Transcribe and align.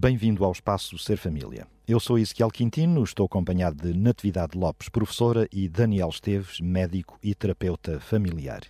Bem-vindo 0.00 0.44
ao 0.44 0.52
espaço 0.52 0.96
Ser 0.96 1.16
Família. 1.16 1.66
Eu 1.84 1.98
sou 1.98 2.20
Ezequiel 2.20 2.52
Quintino, 2.52 3.02
estou 3.02 3.26
acompanhado 3.26 3.82
de 3.82 3.98
Natividade 3.98 4.56
Lopes, 4.56 4.88
professora, 4.88 5.48
e 5.50 5.68
Daniel 5.68 6.08
Esteves, 6.08 6.60
médico 6.60 7.18
e 7.20 7.34
terapeuta 7.34 7.98
familiar. 7.98 8.60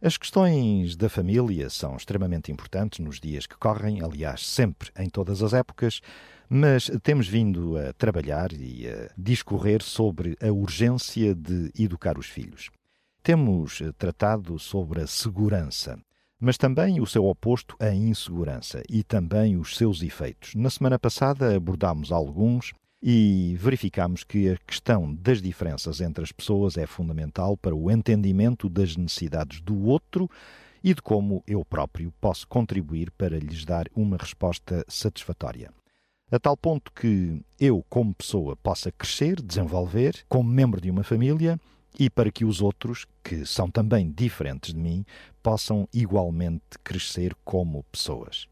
As 0.00 0.16
questões 0.16 0.96
da 0.96 1.10
família 1.10 1.68
são 1.68 1.94
extremamente 1.94 2.50
importantes 2.50 3.00
nos 3.00 3.20
dias 3.20 3.46
que 3.46 3.54
correm, 3.58 4.02
aliás, 4.02 4.46
sempre 4.46 4.90
em 4.98 5.10
todas 5.10 5.42
as 5.42 5.52
épocas, 5.52 6.00
mas 6.48 6.90
temos 7.02 7.28
vindo 7.28 7.76
a 7.76 7.92
trabalhar 7.92 8.50
e 8.54 8.88
a 8.88 9.10
discorrer 9.14 9.82
sobre 9.82 10.38
a 10.40 10.50
urgência 10.50 11.34
de 11.34 11.70
educar 11.78 12.16
os 12.16 12.28
filhos. 12.28 12.70
Temos 13.22 13.82
tratado 13.98 14.58
sobre 14.58 15.02
a 15.02 15.06
segurança 15.06 15.98
mas 16.40 16.56
também 16.56 17.00
o 17.00 17.06
seu 17.06 17.24
oposto, 17.26 17.76
a 17.80 17.94
insegurança, 17.94 18.82
e 18.88 19.02
também 19.02 19.56
os 19.56 19.76
seus 19.76 20.02
efeitos. 20.02 20.54
Na 20.54 20.70
semana 20.70 20.98
passada 20.98 21.56
abordámos 21.56 22.12
alguns 22.12 22.72
e 23.02 23.56
verificámos 23.58 24.24
que 24.24 24.50
a 24.50 24.56
questão 24.66 25.14
das 25.14 25.40
diferenças 25.40 26.00
entre 26.00 26.24
as 26.24 26.32
pessoas 26.32 26.76
é 26.76 26.86
fundamental 26.86 27.56
para 27.56 27.74
o 27.74 27.90
entendimento 27.90 28.68
das 28.68 28.96
necessidades 28.96 29.60
do 29.60 29.84
outro 29.84 30.30
e 30.82 30.94
de 30.94 31.02
como 31.02 31.42
eu 31.46 31.64
próprio 31.64 32.12
posso 32.20 32.46
contribuir 32.46 33.10
para 33.12 33.38
lhes 33.38 33.64
dar 33.64 33.86
uma 33.94 34.16
resposta 34.16 34.84
satisfatória. 34.88 35.70
A 36.30 36.38
tal 36.38 36.56
ponto 36.56 36.92
que 36.92 37.40
eu, 37.60 37.84
como 37.88 38.14
pessoa, 38.14 38.56
possa 38.56 38.90
crescer, 38.90 39.40
desenvolver, 39.40 40.24
como 40.28 40.50
membro 40.50 40.80
de 40.80 40.90
uma 40.90 41.04
família 41.04 41.58
e 41.98 42.10
para 42.10 42.30
que 42.30 42.44
os 42.44 42.60
outros, 42.60 43.06
que 43.24 43.46
são 43.46 43.70
também 43.70 44.10
diferentes 44.10 44.72
de 44.74 44.78
mim, 44.78 45.04
possam 45.42 45.88
igualmente 45.92 46.78
crescer 46.84 47.34
como 47.44 47.84
pessoas. 47.84 48.46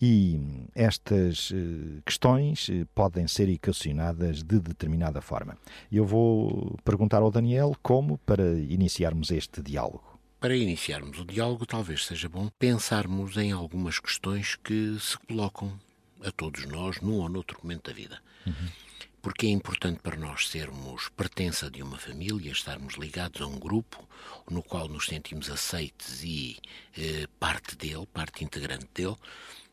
E 0.00 0.40
estas 0.74 1.52
eh, 1.52 2.00
questões 2.06 2.68
eh, 2.70 2.86
podem 2.94 3.28
ser 3.28 3.50
equacionadas 3.50 4.42
de 4.42 4.58
determinada 4.58 5.20
forma. 5.20 5.58
Eu 5.92 6.06
vou 6.06 6.78
perguntar 6.82 7.18
ao 7.20 7.30
Daniel 7.30 7.76
como 7.82 8.16
para 8.18 8.58
iniciarmos 8.58 9.30
este 9.30 9.60
diálogo. 9.60 10.18
Para 10.40 10.56
iniciarmos 10.56 11.20
o 11.20 11.24
diálogo, 11.26 11.66
talvez 11.66 12.06
seja 12.06 12.30
bom 12.30 12.48
pensarmos 12.58 13.36
em 13.36 13.52
algumas 13.52 13.98
questões 13.98 14.56
que 14.56 14.96
se 14.98 15.18
colocam 15.18 15.78
a 16.24 16.30
todos 16.30 16.64
nós 16.64 16.98
num 17.02 17.18
ou 17.18 17.28
noutro 17.28 17.58
momento 17.62 17.90
da 17.90 17.92
vida. 17.94 18.22
Uhum 18.46 18.89
porque 19.22 19.46
é 19.46 19.50
importante 19.50 20.00
para 20.00 20.16
nós 20.16 20.48
sermos 20.48 21.08
pertença 21.10 21.70
de 21.70 21.82
uma 21.82 21.98
família, 21.98 22.50
estarmos 22.50 22.94
ligados 22.94 23.40
a 23.40 23.46
um 23.46 23.58
grupo 23.58 24.08
no 24.50 24.62
qual 24.62 24.88
nos 24.88 25.06
sentimos 25.06 25.50
aceites 25.50 26.22
e 26.22 26.56
eh, 26.96 27.26
parte 27.38 27.76
dele, 27.76 28.06
parte 28.06 28.44
integrante 28.44 28.88
dele, 28.94 29.16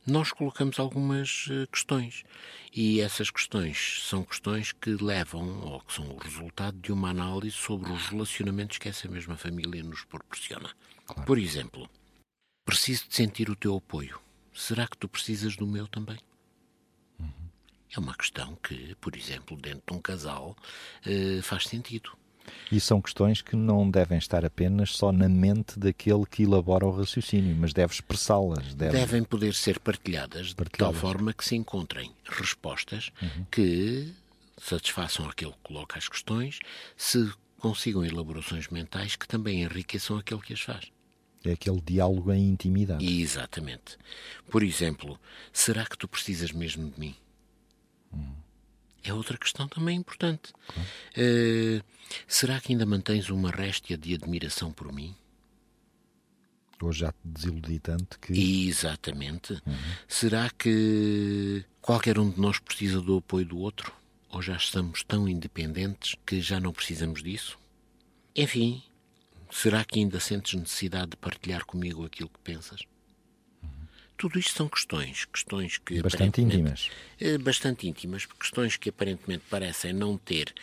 nós 0.05 0.31
colocamos 0.31 0.79
algumas 0.79 1.47
eh, 1.49 1.67
questões. 1.71 2.23
E 2.73 3.01
essas 3.01 3.29
questões 3.29 4.03
são 4.07 4.23
questões 4.23 4.71
que 4.71 4.91
levam, 4.91 5.61
ou 5.61 5.81
que 5.81 5.93
são 5.93 6.07
o 6.09 6.17
resultado 6.17 6.77
de 6.79 6.91
uma 6.91 7.09
análise 7.09 7.55
sobre 7.55 7.91
os 7.91 8.07
relacionamentos 8.07 8.77
que 8.77 8.87
essa 8.87 9.07
mesma 9.07 9.35
família 9.35 9.83
nos 9.83 10.05
proporciona. 10.05 10.69
Claro. 11.05 11.23
Por 11.25 11.37
exemplo, 11.37 11.89
preciso 12.65 13.07
de 13.09 13.15
sentir 13.15 13.49
o 13.49 13.55
teu 13.55 13.75
apoio. 13.75 14.19
Será 14.53 14.87
que 14.87 14.97
tu 14.97 15.07
precisas 15.07 15.55
do 15.55 15.67
meu 15.67 15.87
também? 15.87 16.17
É 17.95 17.99
uma 17.99 18.15
questão 18.15 18.55
que, 18.55 18.95
por 18.95 19.15
exemplo, 19.15 19.57
dentro 19.57 19.83
de 19.87 19.93
um 19.93 20.01
casal, 20.01 20.55
eh, 21.05 21.41
faz 21.41 21.63
sentido. 21.65 22.11
E 22.71 22.79
são 22.79 23.01
questões 23.01 23.41
que 23.41 23.55
não 23.55 23.89
devem 23.89 24.17
estar 24.17 24.45
apenas 24.45 24.91
só 24.91 25.11
na 25.11 25.27
mente 25.27 25.79
daquele 25.79 26.25
que 26.25 26.43
elabora 26.43 26.85
o 26.85 26.91
raciocínio, 26.91 27.55
mas 27.55 27.73
deve 27.73 27.93
expressá-las. 27.93 28.73
Deve... 28.73 28.97
Devem 28.97 29.23
poder 29.23 29.53
ser 29.53 29.79
partilhadas, 29.79 30.53
partilhadas, 30.53 30.71
de 30.71 30.77
tal 30.77 30.93
forma 30.93 31.33
que 31.33 31.45
se 31.45 31.55
encontrem 31.55 32.13
respostas 32.25 33.11
uhum. 33.21 33.45
que 33.51 34.13
satisfaçam 34.57 35.27
aquele 35.29 35.51
que 35.51 35.59
coloca 35.63 35.97
as 35.97 36.07
questões, 36.07 36.59
se 36.95 37.31
consigam 37.57 38.03
elaborações 38.03 38.67
mentais 38.69 39.15
que 39.15 39.27
também 39.27 39.63
enriqueçam 39.63 40.17
aquele 40.17 40.41
que 40.41 40.53
as 40.53 40.61
faz. 40.61 40.91
É 41.45 41.51
aquele 41.53 41.79
diálogo 41.81 42.33
em 42.33 42.49
intimidade. 42.49 43.05
Exatamente. 43.05 43.97
Por 44.49 44.63
exemplo, 44.63 45.19
será 45.53 45.85
que 45.85 45.97
tu 45.97 46.07
precisas 46.07 46.51
mesmo 46.51 46.89
de 46.89 46.99
mim? 46.99 47.15
É 49.03 49.13
outra 49.13 49.37
questão 49.37 49.67
também 49.67 49.97
importante. 49.97 50.51
Uh, 51.17 51.81
será 52.27 52.59
que 52.59 52.73
ainda 52.73 52.85
mantens 52.85 53.29
uma 53.29 53.49
réstia 53.49 53.97
de 53.97 54.13
admiração 54.13 54.71
por 54.71 54.91
mim? 54.91 55.15
Ou 56.81 56.91
já 56.91 57.11
te 57.11 57.17
desiludi 57.23 57.79
tanto 57.79 58.19
que. 58.19 58.67
Exatamente. 58.67 59.53
Uhum. 59.53 59.75
Será 60.07 60.49
que 60.49 61.63
qualquer 61.81 62.19
um 62.19 62.29
de 62.29 62.39
nós 62.39 62.59
precisa 62.59 63.01
do 63.01 63.17
apoio 63.17 63.45
do 63.45 63.57
outro? 63.57 63.93
Ou 64.29 64.41
já 64.41 64.57
estamos 64.57 65.03
tão 65.03 65.27
independentes 65.27 66.15
que 66.25 66.41
já 66.41 66.59
não 66.59 66.73
precisamos 66.73 67.23
disso? 67.23 67.57
Enfim, 68.35 68.83
será 69.49 69.83
que 69.85 69.99
ainda 69.99 70.19
sentes 70.19 70.53
necessidade 70.59 71.11
de 71.11 71.17
partilhar 71.17 71.65
comigo 71.65 72.05
aquilo 72.05 72.29
que 72.29 72.39
pensas? 72.39 72.81
Tudo 74.17 74.39
isto 74.39 74.53
são 74.53 74.67
questões, 74.67 75.25
questões 75.25 75.77
que 75.77 76.01
bastante 76.01 76.41
íntimas, 76.41 76.89
eh, 77.19 77.37
bastante 77.37 77.87
íntimas, 77.87 78.25
questões 78.25 78.75
que 78.75 78.89
aparentemente 78.89 79.43
parecem 79.47 79.93
não 79.93 80.17
ter 80.17 80.53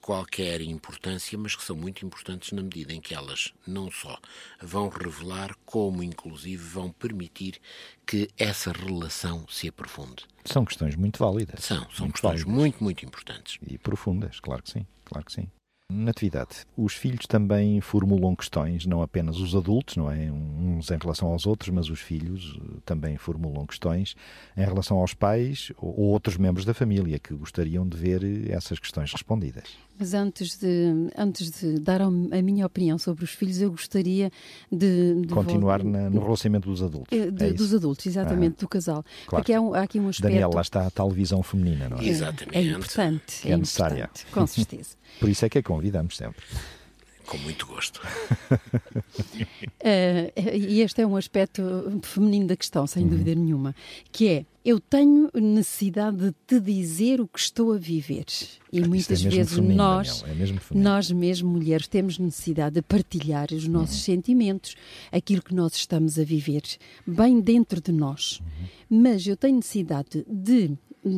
qualquer 0.00 0.60
importância, 0.60 1.38
mas 1.38 1.56
que 1.56 1.62
são 1.64 1.74
muito 1.74 2.04
importantes 2.04 2.52
na 2.52 2.62
medida 2.62 2.92
em 2.92 3.00
que 3.00 3.14
elas 3.14 3.54
não 3.66 3.90
só 3.90 4.18
vão 4.60 4.90
revelar, 4.90 5.56
como 5.64 6.02
inclusive 6.02 6.62
vão 6.62 6.90
permitir 6.90 7.58
que 8.06 8.28
essa 8.36 8.70
relação 8.70 9.46
se 9.48 9.68
aprofunde. 9.68 10.26
São 10.44 10.64
questões 10.64 10.94
muito 10.94 11.18
válidas. 11.18 11.64
São, 11.64 11.78
são 11.90 12.06
muito 12.06 12.14
questões 12.14 12.42
válidas. 12.42 12.52
muito, 12.52 12.84
muito 12.84 13.06
importantes. 13.06 13.58
E 13.66 13.78
profundas, 13.78 14.40
claro 14.40 14.62
que 14.62 14.70
sim, 14.70 14.86
claro 15.06 15.24
que 15.24 15.32
sim. 15.32 15.48
Natividade. 15.92 16.64
Os 16.74 16.94
filhos 16.94 17.26
também 17.26 17.78
formulam 17.82 18.34
questões, 18.34 18.86
não 18.86 19.02
apenas 19.02 19.36
os 19.36 19.54
adultos, 19.54 19.96
não 19.96 20.10
é? 20.10 20.32
Uns 20.32 20.90
em 20.90 20.96
relação 20.96 21.28
aos 21.28 21.46
outros, 21.46 21.68
mas 21.68 21.90
os 21.90 22.00
filhos 22.00 22.58
eh, 22.58 22.78
também 22.86 23.18
formulam 23.18 23.66
questões 23.66 24.16
em 24.56 24.64
relação 24.64 24.96
aos 24.96 25.12
pais 25.12 25.70
ou 25.76 26.06
outros 26.06 26.38
membros 26.38 26.64
da 26.64 26.72
família 26.72 27.18
que 27.18 27.34
gostariam 27.34 27.86
de 27.86 27.98
ver 27.98 28.24
eh, 28.24 28.50
essas 28.50 28.78
questões 28.78 29.12
respondidas. 29.12 29.76
Mas 29.98 30.12
antes 30.12 30.58
de, 30.58 31.10
antes 31.16 31.50
de 31.50 31.78
dar 31.78 32.02
a 32.02 32.10
minha 32.10 32.66
opinião 32.66 32.98
sobre 32.98 33.24
os 33.24 33.30
filhos, 33.30 33.60
eu 33.60 33.70
gostaria 33.70 34.30
de. 34.70 35.22
de 35.22 35.28
Continuar 35.28 35.84
na, 35.84 36.10
no 36.10 36.20
relacionamento 36.20 36.68
dos 36.68 36.82
adultos. 36.82 37.16
Eh, 37.16 37.30
de, 37.30 37.44
é 37.44 37.52
dos 37.52 37.72
adultos, 37.72 38.06
exatamente, 38.06 38.56
ah, 38.58 38.60
do 38.60 38.68
casal. 38.68 39.04
Claro. 39.26 39.42
Porque 39.42 39.52
há, 39.52 39.60
um, 39.60 39.74
há, 39.74 39.82
aqui 39.82 40.00
um 40.00 40.08
aspecto. 40.08 40.32
Daniel, 40.32 40.50
lá 40.52 40.62
está 40.62 40.86
a 40.86 40.90
tal 40.90 41.10
visão 41.10 41.42
feminina, 41.42 41.88
não 41.88 41.98
é? 41.98 42.06
Exatamente. 42.06 42.56
É, 42.56 42.60
é 42.60 42.64
importante. 42.64 43.48
É, 43.48 43.52
é 43.52 43.56
necessária. 43.56 44.10
Com 44.32 44.46
certeza. 44.46 44.96
Por 45.20 45.28
isso 45.28 45.44
é 45.44 45.48
que 45.48 45.58
a 45.58 45.62
convidamos 45.62 46.16
sempre. 46.16 46.44
Com 47.26 47.38
muito 47.38 47.66
gosto. 47.66 48.00
uh, 48.50 48.58
e 50.54 50.80
este 50.80 51.02
é 51.02 51.06
um 51.06 51.16
aspecto 51.16 51.62
feminino 52.02 52.46
da 52.48 52.56
questão, 52.56 52.86
sem 52.86 53.04
uhum. 53.04 53.10
dúvida 53.10 53.34
nenhuma, 53.34 53.74
que 54.12 54.28
é 54.28 54.46
eu 54.64 54.80
tenho 54.80 55.30
necessidade 55.34 56.16
de 56.16 56.34
te 56.46 56.58
dizer 56.58 57.20
o 57.20 57.28
que 57.28 57.38
estou 57.38 57.72
a 57.72 57.76
viver. 57.76 58.24
E 58.72 58.78
é 58.78 58.86
muitas 58.86 59.24
é 59.24 59.28
vezes 59.28 59.52
feminino, 59.52 59.76
nós, 59.76 60.24
é 60.26 60.34
mesmo 60.34 60.58
nós 60.74 61.10
mesmo 61.10 61.50
mulheres, 61.50 61.86
temos 61.86 62.18
necessidade 62.18 62.76
de 62.76 62.82
partilhar 62.82 63.48
os 63.52 63.68
nossos 63.68 63.96
uhum. 63.96 64.14
sentimentos, 64.14 64.74
aquilo 65.12 65.42
que 65.42 65.54
nós 65.54 65.74
estamos 65.74 66.18
a 66.18 66.24
viver, 66.24 66.62
bem 67.06 67.40
dentro 67.40 67.78
de 67.80 67.92
nós. 67.92 68.40
Uhum. 68.40 69.02
Mas 69.02 69.26
eu 69.26 69.36
tenho 69.36 69.56
necessidade 69.56 70.24
de 70.26 70.72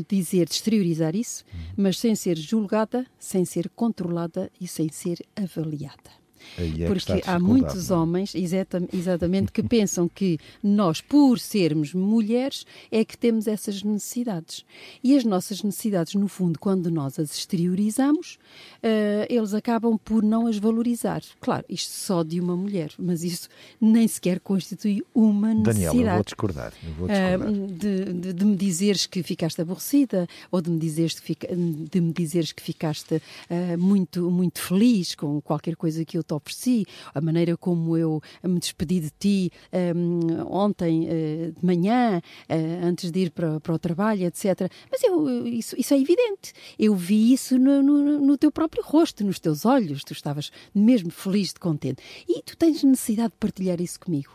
dizer, 0.08 0.46
de 0.46 0.54
exteriorizar 0.54 1.14
isso, 1.14 1.44
uhum. 1.52 1.60
mas 1.76 1.98
sem 1.98 2.14
ser 2.14 2.36
julgada, 2.36 3.06
sem 3.18 3.44
ser 3.44 3.68
controlada 3.70 4.50
e 4.60 4.66
sem 4.66 4.90
ser 4.90 5.24
avaliada. 5.36 6.25
É 6.58 6.86
Porque 6.86 7.22
há 7.26 7.38
muitos 7.38 7.88
não 7.88 7.96
é? 7.96 8.00
homens, 8.00 8.34
exata- 8.34 8.88
exatamente, 8.92 9.52
que 9.52 9.62
pensam 9.64 10.08
que 10.08 10.38
nós, 10.62 11.00
por 11.00 11.38
sermos 11.38 11.92
mulheres, 11.94 12.64
é 12.90 13.04
que 13.04 13.16
temos 13.16 13.46
essas 13.46 13.82
necessidades. 13.82 14.64
E 15.02 15.16
as 15.16 15.24
nossas 15.24 15.62
necessidades, 15.62 16.14
no 16.14 16.28
fundo, 16.28 16.58
quando 16.58 16.90
nós 16.90 17.18
as 17.18 17.36
exteriorizamos, 17.36 18.38
eh, 18.82 19.26
eles 19.30 19.54
acabam 19.54 19.98
por 19.98 20.22
não 20.22 20.46
as 20.46 20.56
valorizar. 20.58 21.22
Claro, 21.40 21.64
isto 21.68 21.90
só 21.92 22.22
de 22.22 22.40
uma 22.40 22.56
mulher, 22.56 22.90
mas 22.98 23.22
isso 23.22 23.48
nem 23.80 24.06
sequer 24.08 24.40
constitui 24.40 25.02
uma 25.14 25.52
necessidade. 25.54 25.86
Daniel, 25.96 26.06
eu 26.08 26.14
vou 26.14 26.24
discordar. 26.24 26.72
Eu 26.84 26.92
vou 26.94 27.08
discordar. 27.08 27.52
de, 27.52 28.12
de- 28.12 28.32
de 28.32 28.44
me 28.44 28.56
dizeres 28.56 29.06
que 29.06 29.22
ficaste 29.22 29.60
aborrecida 29.60 30.26
ou 30.50 30.60
de 30.60 30.70
me 30.70 30.78
dizeres 30.78 31.14
que, 31.18 31.22
fica- 31.26 31.48
de 31.54 32.00
me 32.00 32.12
dizeres 32.12 32.52
que 32.52 32.62
ficaste 32.62 33.20
ah, 33.50 33.76
muito, 33.76 34.30
muito 34.30 34.60
feliz 34.60 35.14
com 35.14 35.40
qualquer 35.40 35.76
coisa 35.76 36.04
que 36.04 36.16
eu 36.16 36.22
te 36.26 36.34
ofereci, 36.34 36.84
a 37.14 37.20
maneira 37.20 37.56
como 37.56 37.96
eu 37.96 38.20
me 38.42 38.58
despedi 38.58 39.00
de 39.00 39.10
ti 39.18 39.50
ah, 39.72 40.44
ontem 40.48 41.08
ah, 41.08 41.52
de 41.58 41.64
manhã, 41.66 42.20
ah, 42.48 42.54
antes 42.86 43.10
de 43.10 43.20
ir 43.20 43.30
para, 43.30 43.60
para 43.60 43.74
o 43.74 43.78
trabalho, 43.78 44.24
etc. 44.24 44.70
Mas 44.90 45.02
eu- 45.02 45.46
isso, 45.46 45.74
isso 45.78 45.94
é 45.94 45.98
evidente. 46.00 46.52
Eu 46.78 46.94
vi 46.94 47.32
isso 47.32 47.58
no, 47.58 47.82
no- 47.82 48.18
no 48.20 48.36
teu 48.38 48.50
próprio 48.50 48.82
rosto, 48.82 49.24
nos 49.24 49.38
teus 49.38 49.64
olhos. 49.64 50.02
Tu 50.04 50.12
estavas 50.12 50.50
mesmo 50.74 51.10
feliz 51.10 51.52
de 51.52 51.60
contente. 51.60 52.02
E 52.28 52.42
tu 52.42 52.56
tens 52.56 52.82
necessidade 52.82 53.30
de 53.30 53.38
partilhar 53.38 53.80
isso 53.80 53.98
comigo. 54.00 54.30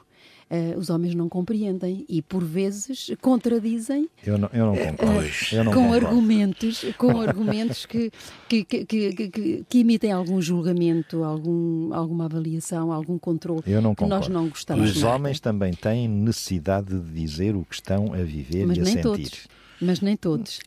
Eh, 0.53 0.75
os 0.77 0.89
homens 0.89 1.15
não 1.15 1.30
compreendem 1.30 2.06
e, 2.09 2.21
por 2.21 2.44
vezes, 2.44 3.09
contradizem 3.21 4.09
Eu 4.25 4.38
não, 4.38 4.50
eu 4.51 4.65
não 4.65 4.75
concordo. 4.75 5.13
Pois. 5.13 5.50
Eu 5.53 5.63
não 5.63 5.71
com 5.71 5.83
concordo. 5.83 6.07
argumentos, 6.07 6.86
com 6.98 7.21
argumentos 7.21 7.86
que, 7.86 8.12
que, 8.50 8.65
que, 8.65 8.86
que, 8.86 9.13
que- 9.30 9.65
que 9.69 9.80
emitem 9.80 10.12
algum 10.12 10.42
julgamento, 10.42 11.24
algum, 11.24 11.94
alguma 11.94 12.25
avaliação, 12.25 12.92
algum 12.92 13.18
controle 13.18 13.62
Eu 13.65 13.81
não 13.81 13.95
que 13.95 14.03
nós 14.06 14.27
não 14.27 14.50
gostamos. 14.50 14.92
Os 14.98 15.03
homens 15.03 15.39
também 15.39 15.71
têm 15.74 16.09
necessidade 16.09 17.00
de 17.00 17.12
dizer 17.13 17.56
o 17.56 17.63
que 17.63 17.75
estão 17.75 18.13
a 18.13 18.18
viver 18.18 18.65
mas 18.65 18.77
e 18.77 18.81
a 18.81 18.86
sentir. 18.86 19.01
todos. 19.03 19.48
Mas 19.81 20.00
nem 20.00 20.16
todos. 20.16 20.60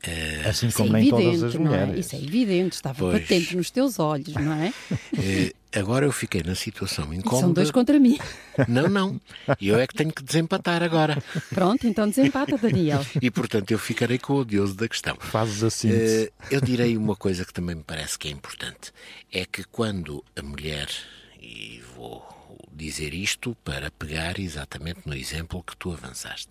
Assim 0.49 0.67
Isso 0.67 0.79
como 0.79 0.97
é 0.97 1.01
nem 1.01 1.09
evidente, 1.09 1.39
todas 1.39 1.43
as 1.45 1.55
não 1.55 1.73
é? 1.75 1.85
mulheres. 1.87 2.07
Isso 2.07 2.17
é 2.17 2.19
evidente, 2.19 2.75
estava 2.75 2.99
Pois. 2.99 3.21
patente 3.23 3.57
nos 3.57 3.71
teus 3.71 3.99
olhos, 4.01 4.35
não 4.35 4.53
é? 4.55 4.73
Eh, 5.17 5.53
agora 5.79 6.05
eu 6.05 6.11
fiquei 6.11 6.43
na 6.43 6.57
situação 6.57 7.05
São 7.05 7.15
incómoda. 7.15 7.55
dois 7.55 7.71
contra 7.71 8.01
mim. 8.01 8.19
Não, 8.67 8.89
não. 8.89 9.21
Eu 9.61 9.79
é 9.79 9.87
que 9.87 9.95
tenho 9.95 10.13
que 10.13 10.23
desempatar 10.23 10.83
agora. 10.83 11.23
Pronto, 11.51 11.87
então 11.87 12.09
desempata, 12.09 12.59
Daniel. 12.59 13.07
E 13.23 13.31
portanto 13.31 13.71
eu 13.71 13.79
ficarei 13.79 14.19
com 14.19 14.33
o 14.33 14.39
odioso 14.41 14.75
da 14.75 14.89
questão. 14.89 15.17
Fazes 15.21 15.63
a 15.63 15.71
síntese. 15.71 16.33
Eh, 16.51 16.57
eu 16.57 16.61
direi 16.61 16.97
uma 16.97 17.15
coisa 17.15 17.45
que 17.45 17.53
também 17.53 17.77
me 17.77 17.85
parece 17.85 18.19
que 18.19 18.27
é 18.27 18.33
importante: 18.33 18.93
é 19.33 19.45
que 19.45 19.63
quando 19.63 20.25
a 20.37 20.43
mulher, 20.43 20.89
e 21.41 21.81
vou 21.95 22.34
dizer 22.75 23.15
isto 23.15 23.55
para 23.65 23.91
pegar 23.91 24.39
exatamente 24.39 25.07
no 25.07 25.15
exemplo 25.15 25.63
que 25.63 25.77
tu 25.77 25.93
avançaste, 25.93 26.51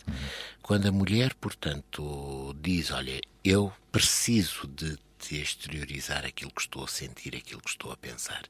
quando 0.61 0.87
a 0.87 0.91
mulher, 0.91 1.33
portanto, 1.35 2.55
diz: 2.61 2.91
Olha, 2.91 3.19
eu 3.43 3.71
preciso 3.91 4.67
de 4.67 4.97
te 5.19 5.41
exteriorizar 5.41 6.25
aquilo 6.25 6.51
que 6.51 6.61
estou 6.61 6.83
a 6.83 6.87
sentir, 6.87 7.35
aquilo 7.35 7.61
que 7.61 7.69
estou 7.69 7.91
a 7.91 7.97
pensar, 7.97 8.43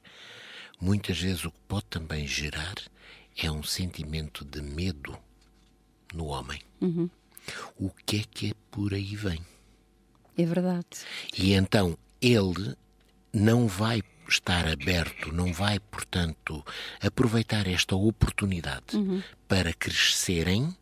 muitas 0.79 1.19
vezes 1.19 1.45
o 1.45 1.51
que 1.51 1.59
pode 1.67 1.85
também 1.85 2.27
gerar 2.27 2.75
é 3.37 3.51
um 3.51 3.63
sentimento 3.63 4.45
de 4.45 4.61
medo 4.61 5.17
no 6.13 6.25
homem. 6.25 6.61
O 7.77 7.89
que 7.89 8.17
é 8.17 8.23
que 8.23 8.49
é 8.51 8.53
por 8.71 8.93
aí 8.93 9.15
vem? 9.15 9.39
É 10.37 10.45
verdade. 10.45 10.87
E 11.37 11.53
então 11.53 11.97
ele 12.21 12.75
não 13.31 13.67
vai 13.67 14.01
estar 14.27 14.67
aberto, 14.67 15.31
não 15.31 15.51
vai, 15.53 15.79
portanto, 15.79 16.63
aproveitar 17.01 17.67
esta 17.67 17.95
oportunidade 17.95 18.97
para 19.47 19.73
crescerem, 19.73 20.75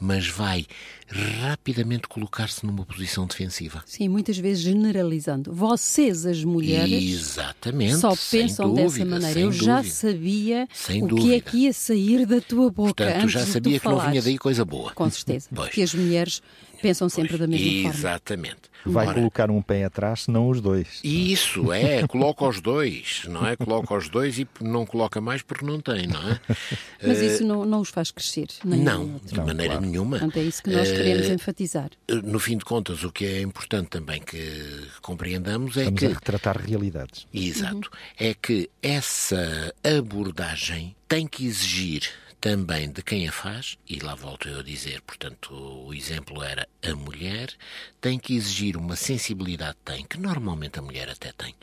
mas 0.00 0.26
vai 0.26 0.66
rapidamente 1.08 2.08
colocar-se 2.08 2.66
numa 2.66 2.84
posição 2.84 3.26
defensiva. 3.26 3.82
Sim, 3.86 4.08
muitas 4.08 4.36
vezes 4.36 4.62
generalizando. 4.64 5.52
Vocês, 5.52 6.26
as 6.26 6.42
mulheres, 6.44 7.02
Exatamente. 7.04 7.96
só 7.96 8.14
pensam 8.30 8.68
dúvida, 8.74 8.82
dessa 8.88 9.04
maneira. 9.04 9.40
Eu 9.40 9.52
já 9.52 9.76
dúvida. 9.76 9.94
sabia 9.94 10.64
o 10.64 10.66
que 10.76 10.92
é 10.94 11.00
dúvida. 11.06 11.40
que 11.42 11.56
ia 11.58 11.72
sair 11.72 12.26
da 12.26 12.40
tua 12.40 12.70
boca 12.70 12.94
Portanto, 13.04 13.16
antes 13.22 13.32
já 13.32 13.44
de 13.44 13.50
sabia 13.50 13.78
tu 13.78 13.82
que 13.82 13.86
não 13.88 13.94
vinha 13.94 14.02
falares. 14.02 14.24
daí 14.24 14.38
coisa 14.38 14.64
boa. 14.64 14.92
Com 14.92 15.08
certeza. 15.10 15.48
Pois. 15.54 15.68
Porque 15.68 15.82
as 15.82 15.94
mulheres 15.94 16.42
pensam 16.80 17.08
sempre 17.08 17.36
da 17.38 17.46
mesma 17.46 17.82
forma. 17.82 17.96
Exatamente. 17.98 18.60
Vai 18.86 19.06
Ora, 19.06 19.14
colocar 19.14 19.50
um 19.50 19.60
pé 19.60 19.84
atrás, 19.84 20.22
senão 20.22 20.48
os 20.48 20.58
dois. 20.60 21.00
Isso, 21.04 21.70
é, 21.70 22.06
coloca 22.06 22.46
os 22.48 22.62
dois, 22.62 23.22
não 23.28 23.46
é? 23.46 23.54
Coloca 23.54 23.94
os 23.94 24.08
dois 24.08 24.38
e 24.38 24.48
não 24.58 24.86
coloca 24.86 25.20
mais 25.20 25.42
porque 25.42 25.66
não 25.66 25.78
tem, 25.80 26.06
não 26.06 26.30
é? 26.30 26.40
Mas 27.06 27.18
isso 27.20 27.44
não, 27.44 27.66
não 27.66 27.80
os 27.82 27.90
faz 27.90 28.10
crescer. 28.10 28.46
Nem 28.64 28.80
Não, 28.80 29.04
nem 29.04 29.18
de 29.22 29.34
maneira 29.38 29.78
nenhuma. 29.80 30.18
Portanto, 30.18 30.38
é 30.38 30.42
isso 30.44 30.62
que 30.62 30.70
nós 30.70 30.88
queremos 30.90 31.28
Eh, 31.28 31.34
enfatizar. 31.34 31.90
No 32.24 32.38
fim 32.40 32.56
de 32.56 32.64
contas, 32.64 33.04
o 33.04 33.12
que 33.12 33.26
é 33.26 33.42
importante 33.42 33.88
também 33.88 34.22
que 34.22 34.88
compreendamos 35.02 35.76
é 35.76 35.80
Estamos 35.80 36.00
que. 36.00 36.06
a 36.06 36.08
retratar 36.10 36.58
realidades. 36.58 37.26
Exato. 37.34 37.90
É 38.18 38.32
que 38.32 38.70
essa 38.82 39.74
abordagem 39.84 40.96
tem 41.06 41.26
que 41.26 41.44
exigir 41.46 42.08
também 42.40 42.90
de 42.90 43.02
quem 43.02 43.28
a 43.28 43.32
faz, 43.32 43.76
e 43.86 43.98
lá 44.00 44.14
volto 44.14 44.48
eu 44.48 44.60
a 44.60 44.62
dizer, 44.62 45.02
portanto, 45.02 45.52
o 45.52 45.92
exemplo 45.92 46.42
era 46.42 46.66
a 46.82 46.94
mulher, 46.94 47.54
tem 48.00 48.18
que 48.18 48.34
exigir 48.34 48.78
uma 48.78 48.96
sensibilidade, 48.96 49.76
tem, 49.84 50.06
que 50.06 50.18
normalmente 50.18 50.78
a 50.78 50.82
mulher 50.82 51.10
até 51.10 51.32
tem, 51.32 51.54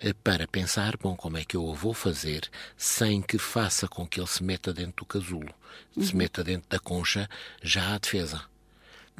eh, 0.00 0.12
para 0.12 0.46
pensar, 0.46 0.96
bom, 0.96 1.16
como 1.16 1.36
é 1.36 1.44
que 1.44 1.56
eu 1.56 1.64
o 1.64 1.74
vou 1.74 1.92
fazer 1.92 2.48
sem 2.76 3.20
que 3.20 3.38
faça 3.38 3.88
com 3.88 4.06
que 4.06 4.20
ele 4.20 4.28
se 4.28 4.44
meta 4.44 4.72
dentro 4.72 5.04
do 5.04 5.04
casulo, 5.04 5.52
se 6.00 6.14
meta 6.14 6.44
dentro 6.44 6.68
da 6.68 6.78
concha, 6.78 7.28
já 7.60 7.94
à 7.94 7.98
defesa. 7.98 8.42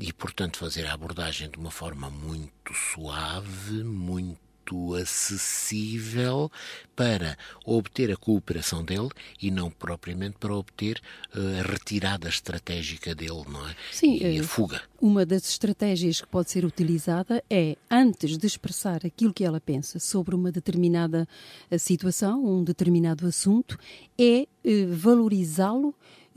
E, 0.01 0.12
portanto, 0.12 0.59
fazer 0.59 0.87
a 0.87 0.93
abordagem 0.95 1.51
de 1.51 1.59
uma 1.59 1.71
forma 1.71 2.09
muito 2.09 2.73
suave, 2.73 3.83
muito 3.83 4.50
acessível 4.95 6.51
para 6.95 7.37
obter 7.65 8.11
a 8.13 8.17
cooperação 8.17 8.85
dele 8.85 9.09
e 9.41 9.51
não 9.51 9.71
propriamente 9.71 10.37
para 10.39 10.55
obter 10.55 11.01
eh, 11.35 11.61
a 11.61 11.63
retirada 11.63 12.29
estratégica 12.29 13.15
dele, 13.15 13.45
não 13.49 13.67
é? 13.67 13.75
Sim, 13.91 14.17
e 14.17 14.37
eh, 14.37 14.41
a 14.41 14.45
fuga. 14.45 14.83
Uma 15.01 15.25
das 15.25 15.49
estratégias 15.49 16.21
que 16.21 16.27
pode 16.27 16.51
ser 16.51 16.65
utilizada 16.65 17.43
é, 17.49 17.77
antes 17.91 18.37
de 18.37 18.47
expressar 18.47 19.07
aquilo 19.07 19.33
que 19.33 19.45
ela 19.45 19.61
pensa 19.61 19.99
sobre 19.99 20.35
uma 20.35 20.53
determinada 20.53 21.27
eh, 21.71 21.79
situação, 21.79 22.45
um 22.45 22.63
determinado 22.63 23.27
assunto, 23.27 23.79
é 24.19 24.47
eh, 24.63 24.87
valorizá-lo, 24.87 25.95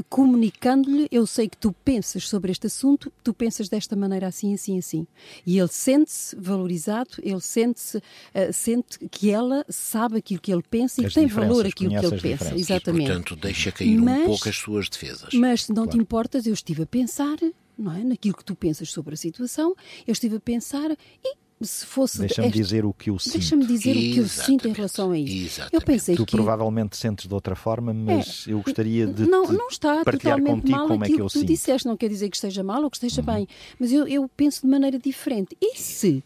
comunicando-lhe: 0.10 1.08
Eu 1.12 1.26
sei 1.28 1.48
que 1.48 1.58
tu 1.58 1.72
pensas 1.84 2.28
sobre 2.28 2.52
este 2.52 2.68
assunto, 2.68 3.12
tu 3.24 3.34
pensas 3.34 3.70
desta 3.70 3.96
maneira 3.96 4.28
assim, 4.28 4.54
assim, 4.54 4.78
assim. 4.78 5.08
E 5.46 5.58
ele 5.58 5.68
sente-se 5.68 6.36
valorizado, 6.36 7.12
ele 7.22 7.42
sente-se, 7.42 8.02
eh, 8.34 8.52
sente 8.52 9.00
que 9.10 9.30
ela 9.30 9.66
sabe 9.70 10.18
aquilo 10.18 10.42
que 10.42 10.52
ele 10.52 10.64
pensa 10.64 11.02
e 11.02 11.06
As 11.06 11.14
que 11.14 11.20
tem 11.20 11.28
valor 11.28 11.66
aquilo 11.66 11.90
que 11.92 12.06
ele 12.06 12.22
pensa. 12.22 12.56
Exatamente. 12.56 13.04
E, 13.04 13.08
portanto, 13.08 13.36
deixa 13.36 13.72
cair 13.72 14.00
um 14.00 14.04
Mas- 14.06 14.26
pouco 14.26 14.50
as 14.50 14.56
suas 14.56 14.90
defesas. 14.90 15.34
Mas 15.34 15.66
se 15.66 15.74
não 15.74 15.88
te 15.88 15.98
importas, 15.98 16.46
eu 16.46 16.54
estive 16.54 16.84
a 16.84 16.88
pensar, 16.88 17.38
não 17.78 17.94
é? 17.96 18.04
Naquilo 18.04 18.36
que 18.36 18.46
tu 18.46 18.56
pensas 18.56 18.90
sobre 18.92 19.14
a 19.14 19.18
situação, 19.18 19.76
eu 20.08 20.12
estive 20.12 20.38
a 20.38 20.40
pensar 20.40 20.92
e 21.24 21.43
se 21.66 21.86
fosse. 21.86 22.20
Deixa-me 22.20 22.48
esta- 22.48 22.58
dizer 22.58 22.86
o 22.86 22.94
que 22.94 23.10
eu 23.10 23.18
sinto. 23.20 23.34
Deixa-me 23.34 23.66
dizer 23.66 23.92
o 23.92 23.94
que 23.94 24.18
eu 24.18 24.28
sinto 24.28 24.68
em 24.68 24.72
Exatamente. 24.72 24.76
relação 24.78 25.12
a 25.12 25.18
isso. 25.18 25.32
Eu 25.34 25.46
Exatamente. 25.66 25.86
pensei 25.86 26.16
Tu 26.16 26.26
que. 26.26 26.32
provavelmente 26.36 26.98
sentes 26.98 27.28
de 27.28 27.34
outra 27.34 27.56
forma, 27.56 27.94
mas 27.94 28.46
eu 28.48 28.60
gostaria 28.62 29.08
de 29.08 29.26
não, 29.28 29.46
te 29.48 29.54
não 29.54 29.68
está 29.68 30.04
partilhar 30.04 30.38
totalmente 30.38 30.62
contigo 30.62 30.78
mal 30.78 30.88
como 30.88 31.04
é 31.04 31.08
que 31.08 31.14
eu 31.14 31.26
que 31.28 31.34
tu 31.34 31.40
sinto. 31.40 31.48
disseste. 31.48 31.88
Não 31.88 31.98
quer 31.98 32.10
dizer 32.10 32.30
que 32.30 32.36
esteja 32.38 32.64
mal 32.64 32.84
ou 32.84 32.90
que 32.90 32.98
esteja 32.98 33.22
bem, 33.22 33.48
mas 33.80 33.92
eu, 33.92 34.08
eu 34.08 34.30
penso 34.36 34.62
de 34.62 34.68
maneira 34.68 34.98
diferente. 35.00 35.56
E 35.62 35.78
se? 35.78 36.24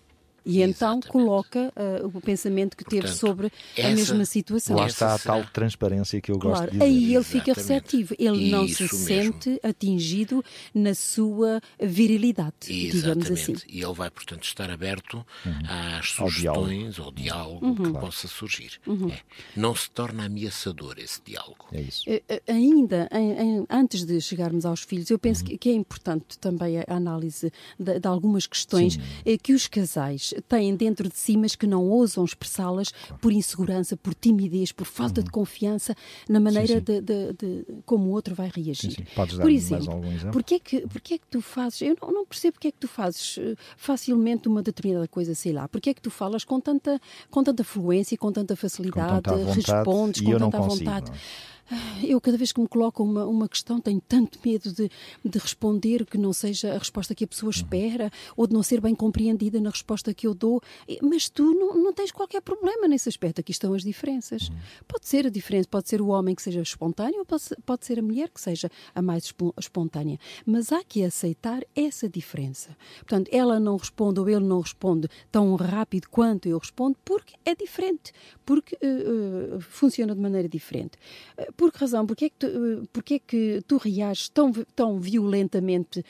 E 0.48 0.62
então 0.62 0.70
Exatamente. 0.98 1.08
coloca 1.10 1.74
ah, 1.76 2.06
o 2.06 2.22
pensamento 2.22 2.76
que 2.78 2.84
teve 2.86 3.02
Portanto, 3.02 3.20
sobre 3.20 3.48
a 3.48 3.82
essa- 3.82 3.90
mesma 3.96 4.26
situação. 4.26 4.76
Lá 4.78 4.86
Essa 4.86 4.94
está 4.94 5.16
a 5.16 5.20
tal 5.20 5.44
transparência 5.52 6.22
que 6.22 6.32
eu 6.32 6.38
gosto 6.38 6.56
Claro, 6.58 6.72
de 6.72 6.78
dizer. 6.80 6.84
aí 6.86 7.16
ele 7.16 7.24
fica 7.24 7.52
Exatamente. 7.52 7.58
receptivo, 7.98 8.16
ele 8.18 8.50
não 8.50 8.68
se 8.68 8.84
Isso 8.86 8.96
mesmo. 9.06 9.06
sente 9.34 9.60
atingido 9.64 10.44
na 10.74 10.96
sua 10.96 11.62
virilidade, 11.80 12.54
digamos 12.68 13.26
assim. 13.26 13.52
Exatamente. 13.54 13.66
E 13.70 13.84
ele 13.84 13.94
vai, 13.94 14.10
portanto, 14.10 14.44
estar 14.44 14.70
aberto 14.70 15.26
às 15.68 16.16
Ao 16.20 16.30
diálogo. 16.30 16.66
sugestões, 16.68 17.00
ao 17.00 17.12
diálogo 17.12 17.66
Uhum. 17.66 17.76
que 17.76 17.92
possa 18.00 18.28
surgir. 18.28 18.80
É. 19.12 19.20
Não 19.56 19.76
se 19.76 19.90
torna 19.92 20.26
ameaçador 20.26 20.96
esse 21.00 21.22
diálogo. 21.26 21.66
É 21.72 21.82
isso. 21.82 22.04
Eh, 22.08 22.22
Ainda 22.48 23.10
em- 23.12 23.32
em- 23.60 23.66
antes 23.70 24.06
de 24.06 24.20
chegarmos 24.22 24.66
aos 24.66 24.82
filhos, 24.84 25.10
eu 25.10 25.20
penso 25.20 25.42
Uhum. 25.42 25.48
que, 25.50 25.58
que 25.58 25.70
é 25.70 25.74
importante 25.74 26.38
também 26.40 26.78
a 26.80 26.86
análise 26.88 27.52
de, 27.80 28.00
de 28.00 28.08
algumas 28.08 28.46
questões 28.48 28.98
eh, 29.26 29.38
que 29.38 29.54
os 29.54 29.68
casais 29.68 30.34
têm 30.42 30.76
dentro 30.76 31.10
de 31.10 31.18
si, 31.18 31.38
mas 31.38 31.56
que 31.56 31.68
não 31.68 31.88
ousam 31.88 32.24
expressá-las 32.24 32.94
por 33.22 33.32
insegurança, 33.32 33.96
por 33.96 34.14
timidez, 34.14 34.72
por 34.72 34.86
falta 34.86 35.22
uhum. 35.22 35.26
de 35.26 35.32
confiança 35.32 35.96
na 36.28 36.40
maneira 36.40 36.68
sim, 36.68 36.74
sim. 36.80 36.82
De, 36.82 37.02
de, 37.02 37.34
de, 37.34 37.66
como 37.86 38.10
o 38.10 38.12
outro 38.12 38.36
vai 38.36 38.52
reagir. 38.54 38.92
Sim, 38.92 39.06
Podes 39.16 39.38
por 39.38 39.50
exemplo, 39.50 39.86
mais 39.86 39.96
algum 39.96 40.12
exemplo? 40.12 40.32
Porquê 40.32 40.60
que, 40.60 40.82
porquê 40.88 41.14
é 41.16 41.18
que 41.18 41.28
tu 41.28 41.42
fazes, 41.42 41.82
eu 41.82 41.98
não, 42.02 42.12
não 42.12 42.26
percebo 42.26 42.54
porque 42.54 42.68
é 42.70 42.72
que 42.72 42.80
tu 42.80 42.88
fazes 42.88 43.38
eh, 43.38 43.56
facilmente 43.76 44.48
uma 44.48 44.62
determinada 44.62 45.08
coisa, 45.08 45.34
sei 45.36 45.54
lá, 45.54 45.68
porque 45.68 45.90
é 45.90 45.94
que 45.94 46.02
tu 46.02 46.10
falas 46.10 46.44
com 46.44 46.60
tanta, 46.60 47.00
com 47.30 47.44
tanta 47.44 47.64
fluência, 47.64 48.18
com 48.18 48.32
tanta 48.32 48.56
facilidade, 48.56 49.08
com 49.08 49.22
tanta 49.22 49.38
vontade, 49.38 49.62
respondes 49.62 50.22
com 50.22 50.38
tanta 50.38 50.60
vontade. 50.60 51.12
Não? 51.12 51.57
Eu, 52.08 52.22
cada 52.22 52.38
vez 52.38 52.52
que 52.52 52.62
me 52.62 52.68
coloco 52.68 53.04
uma, 53.04 53.26
uma 53.26 53.50
questão, 53.50 53.82
tenho 53.82 54.02
tanto 54.02 54.40
medo 54.46 54.72
de, 54.72 54.90
de 55.26 55.40
responder 55.40 56.06
que 56.06 56.18
não 56.18 56.32
seja 56.32 56.74
a 56.74 56.78
resposta 56.78 57.16
que 57.16 57.24
a 57.24 57.28
pessoa 57.28 57.48
uhum. 57.48 57.58
espera 57.58 58.12
ou 58.36 58.48
de 58.48 58.54
não 58.54 58.64
ser 58.64 58.80
bem 58.80 58.94
compreendida 58.94 59.60
na 59.60 59.70
resposta 59.70 60.14
que 60.14 60.28
eu 60.28 60.34
dou. 60.34 60.62
Mas 61.02 61.28
tu 61.30 61.54
não, 61.54 61.76
não 61.76 61.94
tens 61.94 62.12
qualquer 62.12 62.42
problema 62.42 62.88
nesse 62.88 63.10
aspecto. 63.10 63.42
Aqui 63.42 63.52
estão 63.52 63.74
as 63.74 63.84
diferenças. 63.84 64.50
Uhum. 64.50 64.56
Pode 64.88 65.08
ser 65.08 65.26
a 65.26 65.30
diferença, 65.30 65.68
pode 65.70 65.90
ser 65.90 66.02
o 66.02 66.08
homem 66.08 66.36
que 66.36 66.42
seja 66.42 66.62
espontâneo 66.62 67.20
ou 67.20 67.26
pode, 67.26 67.44
pode 67.66 67.86
ser 67.86 68.00
a 68.00 68.02
mulher 68.02 68.30
que 68.30 68.40
seja 68.40 68.70
a 68.94 69.02
mais 69.02 69.34
espontânea. 69.60 70.20
Mas 70.46 70.72
há 70.72 70.84
que 70.84 71.04
aceitar 71.04 71.64
essa 71.76 72.08
diferença. 72.08 72.76
Portanto, 73.00 73.30
ela 73.32 73.60
não 73.60 73.78
responde 73.78 74.20
ou 74.20 74.30
ele 74.30 74.46
não 74.46 74.62
responde 74.62 75.10
tão 75.32 75.56
rápido 75.56 76.08
quanto 76.10 76.48
eu 76.48 76.58
respondo 76.58 76.98
porque 77.04 77.36
é 77.46 77.56
diferente, 77.56 78.12
porque 78.46 78.76
uh, 78.76 79.56
uh, 79.58 79.62
funciona 79.62 80.14
de 80.14 80.22
maneira 80.22 80.48
diferente. 80.48 80.98
Uh, 81.38 81.52
por 81.58 81.72
que 81.72 81.80
razão? 81.80 82.06
Porquê 82.06 82.26
é 82.26 82.30
que 82.30 82.36
tu, 82.38 82.90
porquê 82.94 83.14
é 83.16 83.20
que 83.20 83.64
tu 83.68 83.78
reages 83.78 84.30
tão, 84.30 84.52
tão 84.76 85.00
violentamente 85.00 86.06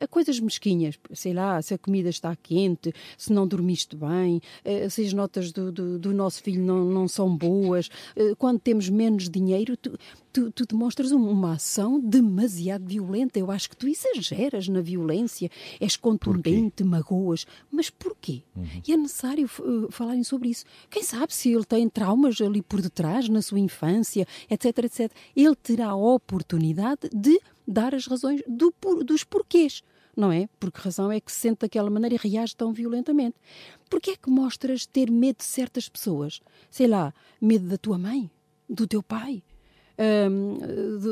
a 0.00 0.06
coisas 0.06 0.38
mesquinhas? 0.38 0.98
Sei 1.14 1.32
lá, 1.32 1.60
se 1.62 1.72
a 1.72 1.78
comida 1.78 2.10
está 2.10 2.36
quente, 2.36 2.94
se 3.16 3.32
não 3.32 3.46
dormiste 3.46 3.96
bem, 3.96 4.42
eh, 4.62 4.88
se 4.90 5.02
as 5.02 5.14
notas 5.14 5.50
do, 5.52 5.72
do, 5.72 5.98
do 5.98 6.12
nosso 6.12 6.42
filho 6.42 6.62
não, 6.62 6.84
não 6.84 7.08
são 7.08 7.34
boas, 7.34 7.88
eh, 8.14 8.34
quando 8.36 8.60
temos 8.60 8.90
menos 8.90 9.30
dinheiro, 9.30 9.74
tu, 9.76 9.98
tu, 10.32 10.50
tu, 10.50 10.64
demonstras 10.66 11.12
uma 11.12 11.54
ação 11.54 12.00
demasiado 12.00 12.84
violenta. 12.86 13.38
Eu 13.38 13.50
acho 13.50 13.70
que 13.70 13.76
tu 13.76 13.88
exageras 13.88 14.68
na 14.68 14.80
violência, 14.80 15.50
és 15.80 15.96
contundente, 15.96 16.84
magoas. 16.84 17.46
Mas 17.70 17.90
porquê? 17.90 18.42
Uhum. 18.56 18.66
E 18.86 18.92
é 18.92 18.96
necessário 18.96 19.46
uh, 19.58 19.90
falarem 19.90 20.24
sobre 20.24 20.48
isso. 20.48 20.64
Quem 20.88 21.02
sabe 21.02 21.34
se 21.34 21.52
ele 21.52 21.64
tem 21.64 21.88
traumas 21.88 22.40
ali 22.40 22.62
por 22.62 22.80
detrás, 22.80 23.28
na 23.28 23.42
sua 23.42 23.58
infância, 23.58 24.26
etc, 24.48 24.84
etc. 24.84 25.12
Ele 25.34 25.56
terá 25.56 25.88
a 25.88 25.96
oportunidade 25.96 27.08
de 27.12 27.40
dar 27.66 27.94
as 27.94 28.06
razões 28.06 28.42
do, 28.46 28.74
dos 29.04 29.24
porquês. 29.24 29.82
Não 30.16 30.32
é? 30.32 30.48
Por 30.58 30.72
que 30.72 30.80
razão 30.80 31.10
é 31.10 31.20
que 31.20 31.30
se 31.30 31.38
sente 31.38 31.60
daquela 31.60 31.88
maneira 31.88 32.14
e 32.14 32.18
reage 32.18 32.54
tão 32.54 32.72
violentamente? 32.72 33.36
Porquê 33.88 34.12
é 34.12 34.16
que 34.16 34.28
mostras 34.28 34.84
ter 34.84 35.10
medo 35.10 35.38
de 35.38 35.44
certas 35.44 35.88
pessoas? 35.88 36.40
Sei 36.70 36.86
lá, 36.86 37.14
medo 37.40 37.68
da 37.68 37.78
tua 37.78 37.96
mãe? 37.96 38.30
Do 38.68 38.86
teu 38.86 39.02
pai? 39.02 39.42
Um, 40.00 40.56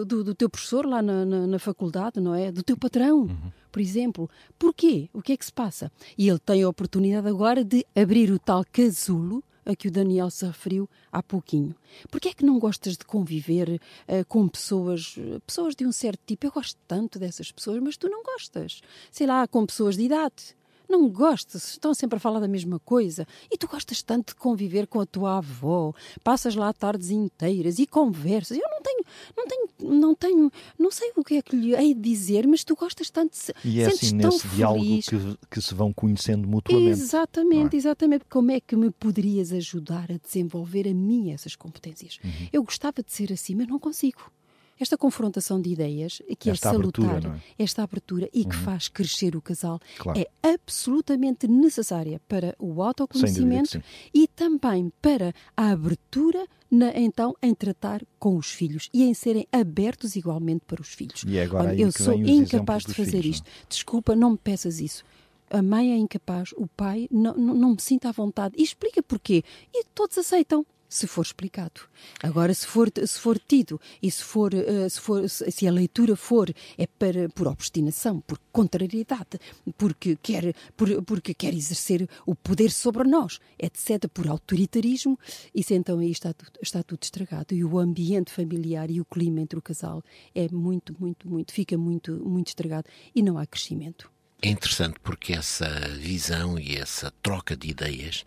do, 0.07 0.25
do, 0.25 0.35
teu 0.35 0.49
professor 0.49 0.87
lá 0.87 1.03
na, 1.03 1.23
na, 1.23 1.47
na, 1.47 1.59
faculdade, 1.59 2.21
não 2.21 2.35
é? 2.35 2.51
Do 2.51 2.63
teu 2.63 2.75
patrão, 2.75 3.21
uhum. 3.25 3.53
por 3.71 3.83
exemplo. 3.83 4.31
Porquê? 4.59 5.11
O 5.13 5.21
que 5.21 5.33
é 5.33 5.37
que 5.37 5.45
se 5.45 5.53
passa? 5.53 5.93
E 6.17 6.27
ele 6.27 6.39
tem 6.39 6.63
a 6.63 6.69
oportunidade 6.69 7.29
agora 7.29 7.63
de 7.63 7.85
abrir 7.95 8.31
o 8.31 8.39
tal 8.39 8.65
casulo 8.73 9.45
a 9.67 9.77
que 9.77 9.89
o 9.89 9.91
Daniel 9.91 10.31
se 10.31 10.47
referiu 10.47 10.89
há 11.13 11.23
pouquinho. 11.23 11.75
Porquê 12.11 12.31
é 12.31 12.33
que 12.33 12.47
não 12.47 12.59
gostas 12.59 12.97
de 12.97 13.05
conviver 13.05 13.69
uh, 14.09 14.25
com 14.27 14.49
pessoas, 14.49 15.17
pessoas 15.47 15.77
de 15.77 15.85
um 15.85 15.93
certo 15.93 16.21
tipo? 16.25 16.47
Eu 16.47 16.51
gosto 16.51 16.79
tanto 16.89 17.19
dessas 17.19 17.53
pessoas, 17.53 17.79
mas 17.83 17.99
tu 17.99 18.09
não 18.09 18.23
gostas. 18.23 18.81
Sei 19.11 19.27
lá, 19.27 19.47
com 19.47 19.67
pessoas 19.67 19.99
de 19.99 20.05
idade 20.05 20.57
não 20.89 21.09
gostas, 21.09 21.73
estão 21.73 21.93
sempre 21.93 22.17
a 22.17 22.21
falar 22.21 22.41
da 22.41 22.49
mesma 22.49 22.79
coisa. 22.79 23.27
E 23.51 23.59
tu 23.59 23.69
gostas 23.69 24.03
tanto 24.03 24.29
de 24.29 24.35
conviver 24.37 24.87
com 24.87 25.01
a 25.01 25.07
tua 25.07 25.39
avó, 25.39 25.93
passas 26.25 26.55
lá 26.55 26.73
tardes 26.73 27.11
inteiras 27.11 27.79
e 27.79 27.87
conversas. 27.87 28.57
Eu 28.57 28.69
não 28.71 28.83
tenho, 28.83 29.05
não 29.37 29.47
tenho, 29.47 29.69
não 30.01 30.15
tenho, 30.15 30.53
não 30.79 30.91
sei 30.91 31.13
o 31.17 31.25
que 31.25 31.35
é 31.35 31.43
que 31.43 31.55
lhe 31.55 31.75
hei 31.75 31.95
de 31.95 32.01
dizer, 32.01 32.47
mas 32.47 32.65
tu 32.65 32.75
gostas 32.75 33.11
tanto 33.11 33.33
de 33.33 33.53
E 33.65 33.81
é 33.81 33.87
assim 33.87 34.15
nesse 34.15 34.41
feliz. 34.41 34.57
diálogo 34.57 34.85
que, 34.85 35.39
que, 35.51 35.61
se 35.61 35.75
vão 35.75 35.93
conhecendo 35.93 36.49
mutuamente. 36.49 36.91
Exatamente, 36.91 37.77
é? 37.77 37.79
exatamente. 37.79 38.25
Como 38.29 38.51
é 38.51 38.61
que 38.61 38.77
me 38.77 38.91
poderias 38.91 39.53
ajudar 39.53 40.11
a 40.11 40.19
desenvolver 40.19 40.89
a 40.89 40.95
mim 40.95 41.33
essas 41.33 41.55
competências? 41.55 42.19
Uhum. 42.25 42.49
Eu 42.53 42.63
gostava 42.63 43.03
de 43.03 43.13
ser 43.13 43.33
assim, 43.33 43.55
mas 43.55 43.67
não 43.67 43.79
consigo 43.79 44.31
esta 44.79 44.97
confrontação 44.97 45.61
de 45.61 45.71
ideias, 45.71 46.23
que 46.39 46.51
é 46.51 46.53
esta 46.53 46.69
é 46.69 46.73
salutar, 46.73 47.11
abertura, 47.11 47.43
é? 47.59 47.63
esta 47.63 47.83
abertura 47.83 48.29
e 48.33 48.43
uhum. 48.43 48.49
que 48.49 48.57
faz 48.57 48.89
crescer 48.89 49.37
o 49.37 49.43
casal, 49.43 49.81
claro. 49.99 50.19
é 50.19 50.29
absolutamente 50.43 51.49
necessária 51.49 52.21
para 52.29 52.55
o 52.59 52.83
autoconhecimento 52.83 53.83
e 54.15 54.27
também 54.29 54.93
para 55.03 55.35
a 55.57 55.71
abertura 55.71 56.47
na, 56.71 56.97
então 56.99 57.35
em 57.43 57.55
tratar 57.55 58.03
com 58.19 58.37
os 58.37 58.53
filhos 58.53 58.89
e 58.93 59.05
em 59.05 59.15
serem 59.15 59.47
abertos 59.51 60.17
igualmente 60.17 60.65
para 60.67 60.81
os 60.81 60.89
filhos. 60.89 61.25
E 61.27 61.39
é 61.39 61.45
agora 61.45 61.71
Olha, 61.71 61.81
eu 61.81 61.93
sou 61.93 62.15
incapaz 62.15 62.85
de 62.85 62.95
fazer 62.95 63.23
filhos, 63.23 63.37
isto. 63.37 63.47
Não? 63.47 63.67
Desculpa, 63.69 64.15
não 64.15 64.31
me 64.33 64.39
peças 64.39 64.81
isso 64.81 65.05
a 65.51 65.63
mãe 65.63 65.93
é 65.93 65.97
incapaz, 65.97 66.53
o 66.57 66.67
pai 66.67 67.09
não, 67.11 67.35
não, 67.35 67.55
não 67.55 67.71
me 67.71 67.81
sinta 67.81 68.09
à 68.09 68.13
vontade. 68.13 68.55
E 68.59 68.63
explica 68.63 69.03
porquê. 69.03 69.43
E 69.73 69.85
todos 69.95 70.19
aceitam 70.19 70.65
se 70.89 71.07
for 71.07 71.23
explicado. 71.23 71.81
Agora, 72.23 72.55
se 72.55 72.67
for, 72.67 72.91
se 73.05 73.19
for 73.19 73.39
tido 73.39 73.81
e 74.03 74.11
se, 74.11 74.23
for, 74.23 74.53
uh, 74.55 74.89
se, 74.89 75.01
for, 75.01 75.29
se 75.29 75.67
a 75.67 75.73
leitura 75.73 76.17
for 76.17 76.53
é 76.77 76.87
para, 76.87 77.29
por 77.29 77.47
obstinação, 77.49 78.21
por 78.21 78.39
contrariedade, 78.53 79.39
porque 79.77 80.17
quer, 80.23 80.55
por, 80.77 81.03
porque 81.03 81.35
quer 81.35 81.55
exercer 81.55 82.09
o 82.25 82.35
poder 82.35 82.71
sobre 82.71 83.05
nós, 83.05 83.39
etc., 83.59 84.09
por 84.09 84.29
autoritarismo, 84.29 85.19
isso 85.55 85.75
então 85.75 85.99
aí 85.99 86.11
está 86.11 86.35
está 86.63 86.83
tudo 86.83 87.03
estragado. 87.03 87.55
E 87.55 87.65
o 87.65 87.79
ambiente 87.79 88.33
familiar 88.33 88.91
e 88.91 89.01
o 89.01 89.05
clima 89.05 89.41
entre 89.41 89.59
o 89.59 89.63
casal 89.63 90.03
é 90.35 90.49
muito, 90.49 90.95
muito, 90.99 91.29
muito, 91.29 91.53
fica 91.53 91.77
muito, 91.77 92.13
muito 92.25 92.49
estragado 92.49 92.89
e 93.15 93.23
não 93.23 93.39
há 93.39 93.47
crescimento. 93.47 94.11
É 94.41 94.49
interessante 94.49 95.01
porque 95.03 95.33
essa 95.33 95.69
visão 95.97 96.59
e 96.59 96.77
essa 96.77 97.13
troca 97.23 97.57
de 97.57 97.71
ideias 97.71 98.25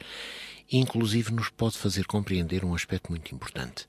inclusive 0.78 1.32
nos 1.32 1.50
pode 1.50 1.78
fazer 1.78 2.06
compreender 2.06 2.64
um 2.64 2.74
aspecto 2.74 3.10
muito 3.12 3.34
importante. 3.34 3.86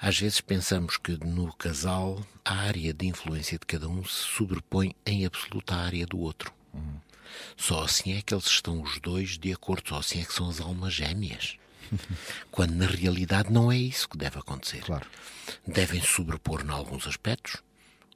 Às 0.00 0.18
vezes 0.18 0.40
pensamos 0.40 0.96
que 0.96 1.12
no 1.24 1.52
casal 1.54 2.24
a 2.44 2.54
área 2.54 2.92
de 2.92 3.06
influência 3.06 3.58
de 3.58 3.64
cada 3.64 3.88
um 3.88 4.04
se 4.04 4.24
sobrepõe 4.36 4.94
em 5.06 5.24
absoluta 5.24 5.74
área 5.74 6.06
do 6.06 6.18
outro. 6.18 6.52
Uhum. 6.72 6.96
Só 7.56 7.84
assim 7.84 8.12
é 8.16 8.22
que 8.22 8.34
eles 8.34 8.46
estão 8.46 8.82
os 8.82 9.00
dois 9.00 9.38
de 9.38 9.52
acordo, 9.52 9.88
só 9.88 9.98
assim 9.98 10.20
é 10.20 10.24
que 10.24 10.32
são 10.32 10.48
as 10.48 10.60
almas 10.60 10.92
gêmeas. 10.92 11.56
Quando 12.50 12.74
na 12.74 12.86
realidade 12.86 13.52
não 13.52 13.70
é 13.70 13.76
isso 13.76 14.08
que 14.08 14.18
deve 14.18 14.38
acontecer. 14.38 14.82
Claro. 14.82 15.06
Devem 15.66 16.02
sobrepor 16.02 16.62
em 16.62 16.70
alguns 16.70 17.06
aspectos, 17.06 17.62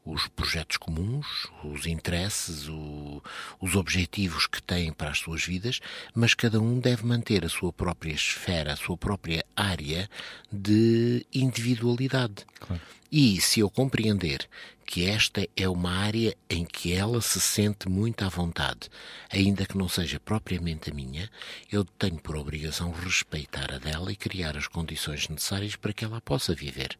os 0.08 0.26
projetos 0.28 0.78
comuns, 0.78 1.26
os 1.62 1.86
interesses, 1.86 2.66
o, 2.66 3.22
os 3.60 3.76
objetivos 3.76 4.46
que 4.46 4.62
têm 4.62 4.90
para 4.90 5.10
as 5.10 5.18
suas 5.18 5.44
vidas, 5.44 5.80
mas 6.14 6.32
cada 6.32 6.58
um 6.58 6.80
deve 6.80 7.04
manter 7.04 7.44
a 7.44 7.48
sua 7.48 7.72
própria 7.72 8.12
esfera, 8.12 8.72
a 8.72 8.76
sua 8.76 8.96
própria 8.96 9.44
área 9.54 10.08
de 10.50 11.26
individualidade. 11.32 12.46
Claro. 12.58 12.80
E 13.10 13.40
se 13.40 13.60
eu 13.60 13.70
compreender 13.70 14.46
que 14.84 15.06
esta 15.06 15.48
é 15.56 15.66
uma 15.66 15.90
área 15.90 16.36
em 16.48 16.62
que 16.62 16.92
ela 16.92 17.22
se 17.22 17.40
sente 17.40 17.88
muito 17.88 18.22
à 18.22 18.28
vontade, 18.28 18.90
ainda 19.30 19.64
que 19.64 19.78
não 19.78 19.88
seja 19.88 20.20
propriamente 20.20 20.90
a 20.90 20.94
minha, 20.94 21.30
eu 21.72 21.86
tenho 21.86 22.18
por 22.18 22.36
obrigação 22.36 22.90
respeitar 22.90 23.72
a 23.72 23.78
dela 23.78 24.12
e 24.12 24.16
criar 24.16 24.58
as 24.58 24.66
condições 24.66 25.26
necessárias 25.26 25.74
para 25.74 25.94
que 25.94 26.04
ela 26.04 26.20
possa 26.20 26.54
viver. 26.54 26.98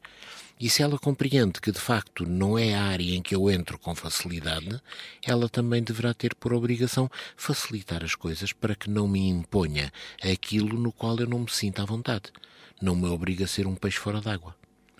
E 0.58 0.70
se 0.70 0.82
ela 0.82 0.98
compreende 0.98 1.60
que 1.60 1.70
de 1.70 1.78
facto 1.78 2.26
não 2.26 2.58
é 2.58 2.74
a 2.74 2.84
área 2.84 3.14
em 3.14 3.20
que 3.20 3.34
eu 3.34 3.50
entro 3.50 3.78
com 3.78 3.94
facilidade, 3.94 4.80
ela 5.22 5.46
também 5.46 5.82
deverá 5.82 6.14
ter 6.14 6.34
por 6.34 6.54
obrigação 6.54 7.10
facilitar 7.36 8.02
as 8.02 8.14
coisas 8.14 8.50
para 8.50 8.74
que 8.74 8.88
não 8.88 9.06
me 9.06 9.28
imponha 9.28 9.92
aquilo 10.22 10.78
no 10.80 10.90
qual 10.90 11.18
eu 11.18 11.28
não 11.28 11.40
me 11.40 11.50
sinto 11.50 11.82
à 11.82 11.84
vontade. 11.84 12.32
Não 12.80 12.96
me 12.96 13.08
obriga 13.08 13.44
a 13.44 13.48
ser 13.48 13.66
um 13.66 13.74
peixe 13.74 13.98
fora 13.98 14.22
d'água. 14.22 14.57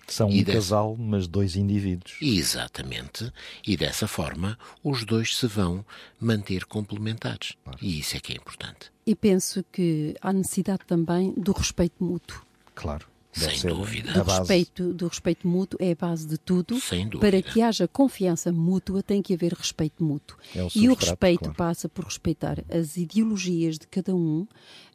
São 0.09 0.29
e 0.29 0.41
um 0.41 0.43
dessa... 0.43 0.57
casal, 0.57 0.95
mas 0.97 1.27
dois 1.27 1.55
indivíduos. 1.55 2.17
Exatamente. 2.21 3.31
E 3.65 3.77
dessa 3.77 4.07
forma, 4.07 4.57
os 4.83 5.05
dois 5.05 5.35
se 5.35 5.47
vão 5.47 5.85
manter 6.19 6.65
complementares. 6.65 7.53
Claro. 7.63 7.79
E 7.81 7.99
isso 7.99 8.17
é 8.17 8.19
que 8.19 8.33
é 8.33 8.35
importante. 8.35 8.91
E 9.05 9.15
penso 9.15 9.63
que 9.71 10.15
há 10.21 10.31
necessidade 10.33 10.81
também 10.85 11.33
do 11.35 11.51
respeito 11.51 12.03
mútuo. 12.03 12.41
Claro. 12.75 13.05
Deve 13.37 13.57
Sem 13.57 13.69
dúvida. 13.69 14.11
Do 14.11 14.23
respeito, 14.23 14.93
do 14.93 15.07
respeito 15.07 15.47
mútuo 15.47 15.77
é 15.81 15.91
a 15.91 15.95
base 15.95 16.25
de 16.25 16.37
tudo. 16.37 16.79
Sem 16.79 17.07
dúvida. 17.07 17.19
Para 17.19 17.41
que 17.41 17.61
haja 17.61 17.87
confiança 17.87 18.51
mútua, 18.51 19.03
tem 19.03 19.21
que 19.21 19.33
haver 19.33 19.53
respeito 19.53 20.03
mútuo. 20.03 20.37
É 20.55 20.63
o 20.63 20.69
e 20.75 20.89
o 20.89 20.95
respeito 20.95 21.41
claro. 21.41 21.55
passa 21.55 21.87
por 21.87 22.05
respeitar 22.05 22.63
as 22.69 22.97
ideologias 22.97 23.77
de 23.77 23.87
cada 23.87 24.15
um, 24.15 24.47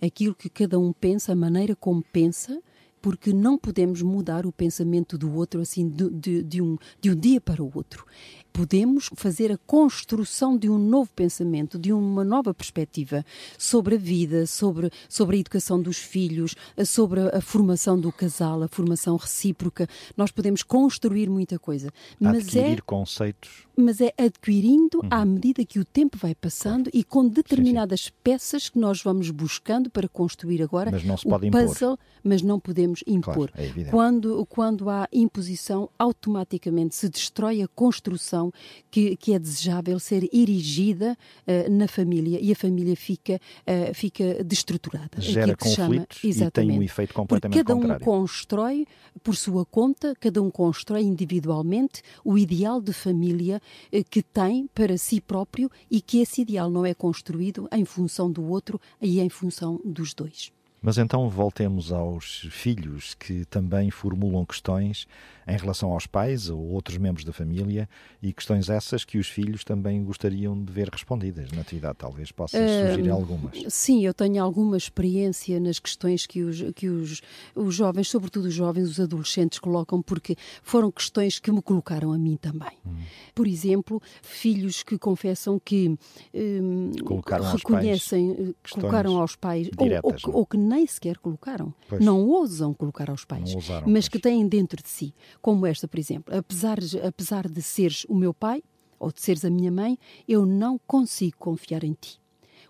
aquilo 0.03 0.35
que 0.35 0.49
cada 0.49 0.79
um 0.79 0.93
pensa, 0.93 1.33
a 1.33 1.37
maneira 1.37 1.77
como 1.77 2.03
pensa, 2.13 2.61
porque 3.05 3.35
não 3.35 3.59
podemos 3.59 4.01
mudar 4.01 4.47
o 4.47 4.51
pensamento 4.51 5.19
do 5.19 5.31
outro 5.35 5.61
assim 5.61 5.87
de, 5.87 6.09
de, 6.09 6.43
de, 6.43 6.63
um, 6.63 6.79
de 6.99 7.11
um 7.11 7.15
dia 7.15 7.39
para 7.39 7.63
o 7.63 7.71
outro. 7.75 8.07
Podemos 8.55 9.11
fazer 9.17 9.51
a 9.51 9.59
construção 9.67 10.57
de 10.57 10.71
um 10.71 10.79
novo 10.79 11.11
pensamento, 11.11 11.77
de 11.77 11.93
uma 11.93 12.23
nova 12.23 12.55
perspectiva 12.55 13.27
sobre 13.59 13.97
a 13.97 13.99
vida, 13.99 14.47
sobre, 14.47 14.93
sobre 15.09 15.37
a 15.37 15.41
educação 15.41 15.83
dos 15.83 15.99
filhos, 15.99 16.55
sobre 16.87 17.21
a, 17.21 17.41
formação 17.41 17.99
do 17.99 18.13
casal, 18.13 18.63
a 18.63 18.69
formação 18.69 19.17
recíproca. 19.17 19.89
Nós 20.17 20.31
podemos 20.31 20.63
construir 20.63 21.29
muita 21.29 21.59
coisa. 21.59 21.91
Mas 22.21 22.45
Adquirir 22.45 22.79
é, 22.79 22.81
conceitos. 22.81 23.67
Mas 23.77 24.01
é 24.01 24.15
adquirindo 24.17 25.01
uhum. 25.03 25.09
à 25.11 25.25
medida 25.25 25.65
que 25.65 25.81
o 25.81 25.85
tempo 25.85 26.17
vai 26.17 26.33
passando 26.33 26.85
claro. 26.85 26.97
e 26.97 27.03
com 27.03 27.27
determinadas 27.27 28.03
sim, 28.03 28.07
sim. 28.07 28.15
peças 28.23 28.69
que 28.69 28.79
nós 28.79 29.03
vamos 29.03 29.33
buscando 29.33 29.91
para 29.91 30.09
construir 30.09 30.63
agora 30.63 30.93
mas 30.93 31.03
não 31.03 31.17
se 31.17 31.27
o 31.27 31.31
pode 31.31 31.51
puzzle, 31.51 31.95
impor. 31.95 31.99
mas 32.23 32.41
não 32.41 32.61
podemos 32.61 33.03
impor. 33.05 33.51
Claro, 33.51 33.81
é 33.81 33.85
quando, 33.87 34.47
quando 34.47 34.89
há 34.89 35.09
imposição, 35.13 35.91
automaticamente 35.99 36.95
se 36.95 37.09
destrói 37.09 37.61
a 37.61 37.67
construção 37.67 38.44
que, 38.91 39.17
que 39.17 39.33
é 39.33 39.39
desejável 39.39 39.99
ser 39.99 40.29
erigida 40.33 41.17
uh, 41.47 41.71
na 41.71 41.87
família 41.89 42.39
e 42.41 42.53
a 42.53 42.57
família 42.57 42.97
fica, 42.97 43.35
uh, 43.35 43.95
fica 43.95 44.43
destruturada. 44.45 45.21
Gera 45.21 45.57
conflitos 45.57 46.19
chama, 46.19 46.49
e 46.49 46.51
tem 46.51 46.71
um 46.71 46.83
efeito 46.83 47.15
completamente 47.15 47.59
cada 47.59 47.75
contrário. 47.75 48.03
um 48.03 48.05
constrói 48.05 48.87
por 49.23 49.37
sua 49.37 49.65
conta, 49.65 50.15
cada 50.19 50.43
um 50.43 50.51
constrói 50.51 51.03
individualmente 51.03 52.03
o 52.25 52.37
ideal 52.37 52.81
de 52.81 52.93
família 52.93 53.61
uh, 53.93 54.05
que 54.11 54.23
tem 54.23 54.69
para 54.75 54.97
si 54.97 55.21
próprio 55.21 55.71
e 55.91 56.01
que 56.01 56.21
esse 56.21 56.43
ideal 56.43 56.71
não 56.71 56.85
é 56.85 56.95
construído 56.95 57.69
em 57.73 57.85
função 57.85 58.31
do 58.31 58.45
outro 58.45 58.81
e 59.01 59.21
em 59.21 59.29
função 59.29 59.81
dos 59.85 60.15
dois. 60.15 60.53
Mas 60.85 60.99
então 60.99 61.31
voltemos 61.31 61.91
aos 61.91 62.47
filhos 62.51 63.15
que 63.15 63.47
também 63.47 63.91
formulam 63.91 64.45
questões 64.45 65.09
em 65.47 65.57
relação 65.57 65.93
aos 65.93 66.07
pais 66.07 66.49
ou 66.49 66.61
outros 66.61 66.97
membros 66.97 67.25
da 67.25 67.33
família 67.33 67.89
e 68.23 68.33
questões 68.33 68.69
essas 68.69 69.05
que 69.05 69.19
os 69.19 69.29
filhos 69.29 69.65
também 69.65 70.03
gostariam 70.03 70.63
de 70.63 70.73
ver 70.73 70.89
respondidas 70.89 71.51
na 71.53 71.61
atividade. 71.61 71.97
Talvez 71.99 72.33
possa 72.33 72.57
surgir 72.57 73.11
uh, 73.11 73.15
algumas. 73.15 73.63
Sim, 73.69 74.05
eu 74.05 74.15
tenho 74.15 74.43
alguma 74.43 74.77
experiência 74.77 75.59
nas 75.61 75.79
questões 75.79 76.27
que 76.27 76.43
os, 76.43 76.63
que 76.75 76.89
os, 76.89 77.21
os 77.55 77.75
jovens, 77.75 78.09
sobretudo 78.09 78.47
os 78.47 78.55
jovens, 78.55 78.89
os 78.89 79.01
adolescentes, 79.01 79.59
colocam, 79.59 80.01
porque 80.01 80.37
foram 80.63 80.91
questões 80.91 81.39
que 81.39 81.51
me 81.51 81.61
colocaram 81.61 82.13
a 82.13 82.19
mim 82.19 82.37
também. 82.37 82.79
Hum. 82.87 82.97
Por 83.35 83.47
exemplo, 83.47 84.01
filhos 84.23 84.83
que 84.83 84.99
confessam 84.99 85.61
que 85.63 85.97
um, 86.35 86.93
colocaram 87.05 87.45
reconhecem, 87.53 88.31
aos 88.31 88.37
pais 88.37 88.55
colocaram 88.73 89.21
aos 89.21 89.37
pais, 89.37 89.69
diretas, 89.77 90.25
ou, 90.25 90.31
ou, 90.31 90.39
ou, 90.41 90.47
que 90.47 90.57
nem 90.57 90.87
sequer 90.87 91.19
colocaram, 91.19 91.73
pois. 91.89 92.05
não 92.05 92.27
ousam 92.27 92.73
colocar 92.73 93.11
aos 93.11 93.25
pais, 93.25 93.55
ousaram, 93.55 93.87
mas 93.87 94.05
pois. 94.05 94.09
que 94.09 94.19
têm 94.19 94.47
dentro 94.47 94.83
de 94.83 94.89
si 94.89 95.15
como 95.41 95.67
esta, 95.67 95.87
por 95.89 95.99
exemplo. 95.99 96.35
Apesar, 96.37 96.79
apesar 97.07 97.49
de 97.49 97.63
seres 97.63 98.05
o 98.09 98.15
meu 98.15 98.33
pai 98.35 98.63
ou 98.99 99.13
de 99.13 99.21
seres 99.21 99.45
a 99.45 99.51
minha 99.51 99.71
mãe, 99.71 99.99
eu 100.27 100.47
não 100.47 100.79
consigo 100.87 101.37
confiar 101.39 101.85
em 101.85 101.93
ti. 101.93 102.21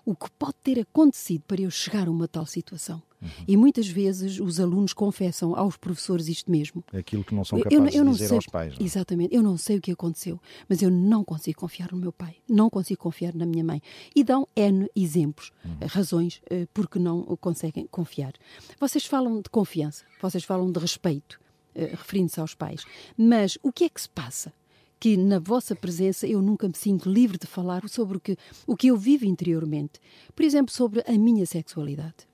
O 0.04 0.14
que 0.14 0.30
pode 0.32 0.56
ter 0.62 0.80
acontecido 0.80 1.42
para 1.46 1.62
eu 1.62 1.70
chegar 1.70 2.08
a 2.08 2.10
uma 2.10 2.28
tal 2.28 2.44
situação? 2.44 3.02
Uhum. 3.24 3.28
E 3.48 3.56
muitas 3.56 3.88
vezes 3.88 4.38
os 4.38 4.60
alunos 4.60 4.92
confessam 4.92 5.56
aos 5.56 5.78
professores 5.78 6.28
isto 6.28 6.50
mesmo. 6.50 6.84
Aquilo 6.92 7.24
que 7.24 7.34
não 7.34 7.42
são 7.42 7.58
capazes 7.58 7.94
eu, 7.94 8.02
eu 8.02 8.04
de 8.04 8.10
dizer 8.10 8.28
sei, 8.28 8.36
aos 8.36 8.46
pais. 8.46 8.74
Não? 8.74 8.82
É? 8.82 8.84
Exatamente. 8.84 9.34
Eu 9.34 9.42
não 9.42 9.56
sei 9.56 9.78
o 9.78 9.80
que 9.80 9.90
aconteceu, 9.90 10.38
mas 10.68 10.82
eu 10.82 10.90
não 10.90 11.24
consigo 11.24 11.58
confiar 11.58 11.90
no 11.92 11.98
meu 11.98 12.12
pai, 12.12 12.36
não 12.46 12.68
consigo 12.68 13.00
confiar 13.00 13.34
na 13.34 13.46
minha 13.46 13.64
mãe. 13.64 13.80
E 14.14 14.22
dão 14.22 14.46
N 14.54 14.88
exemplos, 14.94 15.50
uhum. 15.64 15.86
razões 15.88 16.42
uh, 16.50 16.68
porque 16.74 16.98
não 16.98 17.22
conseguem 17.40 17.86
confiar. 17.86 18.34
Vocês 18.78 19.06
falam 19.06 19.40
de 19.40 19.48
confiança, 19.48 20.04
vocês 20.20 20.44
falam 20.44 20.70
de 20.70 20.78
respeito, 20.78 21.40
referindo-se 21.74 22.40
aos 22.40 22.54
pais. 22.54 22.84
Mas 23.16 23.58
o 23.62 23.72
que 23.72 23.84
é 23.84 23.88
que 23.88 24.00
se 24.00 24.08
passa? 24.08 24.52
Que 24.98 25.16
na 25.16 25.38
vossa 25.38 25.74
presença 25.74 26.26
eu 26.26 26.40
nunca 26.40 26.68
me 26.68 26.76
sinto 26.76 27.10
livre 27.10 27.38
de 27.38 27.46
falar 27.46 27.88
sobre 27.88 28.16
o 28.16 28.20
que, 28.20 28.36
o 28.66 28.76
que 28.76 28.88
eu 28.88 28.96
vivo 28.96 29.24
interiormente. 29.24 30.00
Por 30.34 30.44
exemplo, 30.44 30.72
sobre 30.72 31.02
a 31.06 31.12
minha 31.12 31.44
sexualidade. 31.44 32.26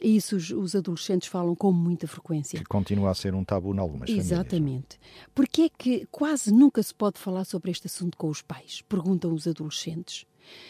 E 0.00 0.16
isso 0.16 0.36
os, 0.36 0.50
os, 0.50 0.74
adolescentes 0.74 1.28
falam 1.28 1.54
com 1.54 1.72
muita 1.72 2.06
frequência. 2.06 2.58
Que 2.58 2.64
continua 2.64 3.10
a 3.10 3.14
ser 3.14 3.34
um 3.34 3.44
tabu 3.44 3.74
em 3.74 3.78
algumas 3.78 4.08
famílias. 4.08 4.30
Exatamente. 4.30 4.98
Porque 5.34 5.62
é 5.62 5.68
que 5.70 6.06
quase 6.10 6.52
nunca 6.52 6.82
se 6.82 6.94
pode 6.94 7.18
falar 7.18 7.44
sobre 7.44 7.70
este 7.70 7.86
assunto 7.86 8.18
com 8.18 8.28
os 8.28 8.42
pais? 8.42 8.82
Perguntam 8.82 9.32
os 9.32 9.46
adolescentes. 9.46 10.26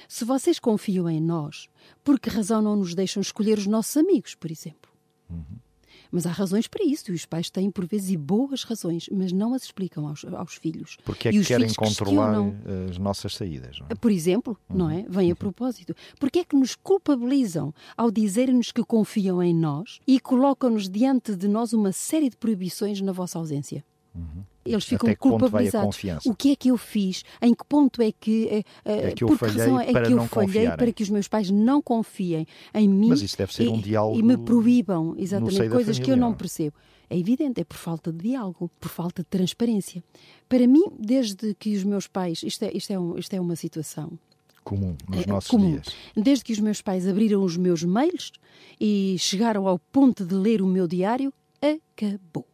Se 0.09 0.25
vocês 0.25 0.61
confiam 0.61 1.11
em 1.11 1.21
nós, 1.21 1.69
por 2.05 2.21
que 2.21 2.31
razão 2.31 2.63
não 2.63 2.77
nos 2.77 2.95
deixam 2.95 3.21
escolher 3.21 3.59
os 3.59 3.67
nossos 3.67 3.97
amigos, 3.97 4.37
por 4.37 4.51
exemplo? 4.53 4.93
Uhum. 5.29 5.59
Mas 6.15 6.27
há 6.27 6.31
razões 6.31 6.69
para 6.69 6.85
isso, 6.85 7.11
e 7.11 7.15
os 7.15 7.27
pais 7.27 7.51
têm, 7.51 7.73
por 7.73 7.85
vezes, 7.87 8.11
e 8.11 8.17
boas 8.17 8.63
razões, 8.63 9.09
mas 9.11 9.33
não 9.33 9.53
as 9.53 9.65
explicam 9.65 10.07
aos, 10.07 10.25
aos 10.25 10.55
filhos. 10.55 10.97
Porque 11.05 11.27
é 11.27 11.33
que 11.33 11.45
querem 11.45 11.75
controlar 11.75 12.41
questionam. 12.41 12.55
as 12.89 12.99
nossas 12.99 13.35
saídas, 13.35 13.81
é? 13.91 13.97
Por 13.97 14.13
exemplo, 14.13 14.57
uhum. 14.71 14.77
não 14.77 14.91
é? 14.91 15.05
Vem 15.09 15.33
a 15.33 15.35
propósito. 15.35 15.93
Porque 16.21 16.39
é 16.39 16.45
que 16.45 16.55
nos 16.55 16.77
culpabilizam 16.77 17.75
ao 17.97 18.13
dizerem-nos 18.13 18.71
que 18.71 18.85
confiam 18.85 19.43
em 19.43 19.53
nós 19.53 19.99
e 20.07 20.21
colocam-nos 20.21 20.89
diante 20.89 21.35
de 21.35 21.49
nós 21.49 21.73
uma 21.73 21.91
série 21.91 22.31
de 22.31 22.37
proibições 22.37 23.01
na 23.01 23.11
vossa 23.11 23.37
ausência? 23.37 23.85
Uhum. 24.15 24.45
Eles 24.65 24.85
ficam 24.85 25.09
Até 25.09 25.15
que 25.15 25.21
culpabilizados. 25.21 25.99
O 26.25 26.35
que 26.35 26.53
é 26.53 26.57
que 26.57 26.71
eu 26.71 26.79
fiz? 26.79 27.23
Em 27.43 27.53
que 27.53 27.65
ponto 27.65 28.01
é 28.01 28.11
que, 28.13 28.65
é, 28.85 29.09
é 29.09 29.13
que 29.13 29.25
eu 29.25 29.37
falhei 29.37 29.59
razão 29.59 29.81
é 29.81 29.87
que 29.87 30.13
eu 30.13 30.27
falhei 30.27 30.71
para 30.71 30.93
que 30.93 31.03
os 31.03 31.11
meus 31.11 31.29
pais 31.29 31.51
não 31.51 31.83
confiem 31.83 32.47
em 32.73 32.89
mim 32.89 33.09
Mas 33.09 33.21
isso 33.21 33.37
deve 33.37 33.53
ser 33.53 33.65
e, 33.65 33.69
um 33.69 33.81
diálogo 33.81 34.19
e 34.19 34.23
me 34.23 34.39
proíbam 34.39 35.15
exatamente 35.19 35.69
coisas 35.69 35.99
que 35.99 36.11
eu 36.11 36.17
não 36.17 36.33
percebo. 36.33 36.77
É 37.11 37.19
evidente, 37.19 37.61
é 37.61 37.65
por 37.65 37.77
falta 37.77 38.11
de 38.11 38.31
diálogo, 38.31 38.71
por 38.81 38.89
falta 38.89 39.23
de 39.23 39.29
transparência. 39.29 40.03
Para 40.49 40.67
mim, 40.67 40.85
desde 40.99 41.55
que 41.55 41.77
os 41.77 41.85
meus 41.85 42.07
pais, 42.07 42.43
isto 42.43 42.65
é, 42.65 42.71
isto 42.75 42.93
é, 42.93 42.99
um, 42.99 43.19
isto 43.19 43.35
é 43.35 43.41
uma 43.41 43.57
situação 43.57 44.19
comum 44.65 44.97
nos 45.07 45.27
nossos 45.27 45.51
comum. 45.51 45.73
dias. 45.73 45.87
Desde 46.17 46.43
que 46.43 46.53
os 46.53 46.61
meus 46.61 46.81
pais 46.81 47.07
abriram 47.07 47.45
os 47.45 47.57
meus 47.57 47.85
mails 47.85 48.33
e 48.81 49.17
chegaram 49.19 49.69
ao 49.69 49.79
ponto 49.79 50.25
de 50.25 50.35
ler 50.35 50.63
o 50.63 50.67
meu 50.67 50.89
diário, 50.89 51.33
acabou. 51.61 52.47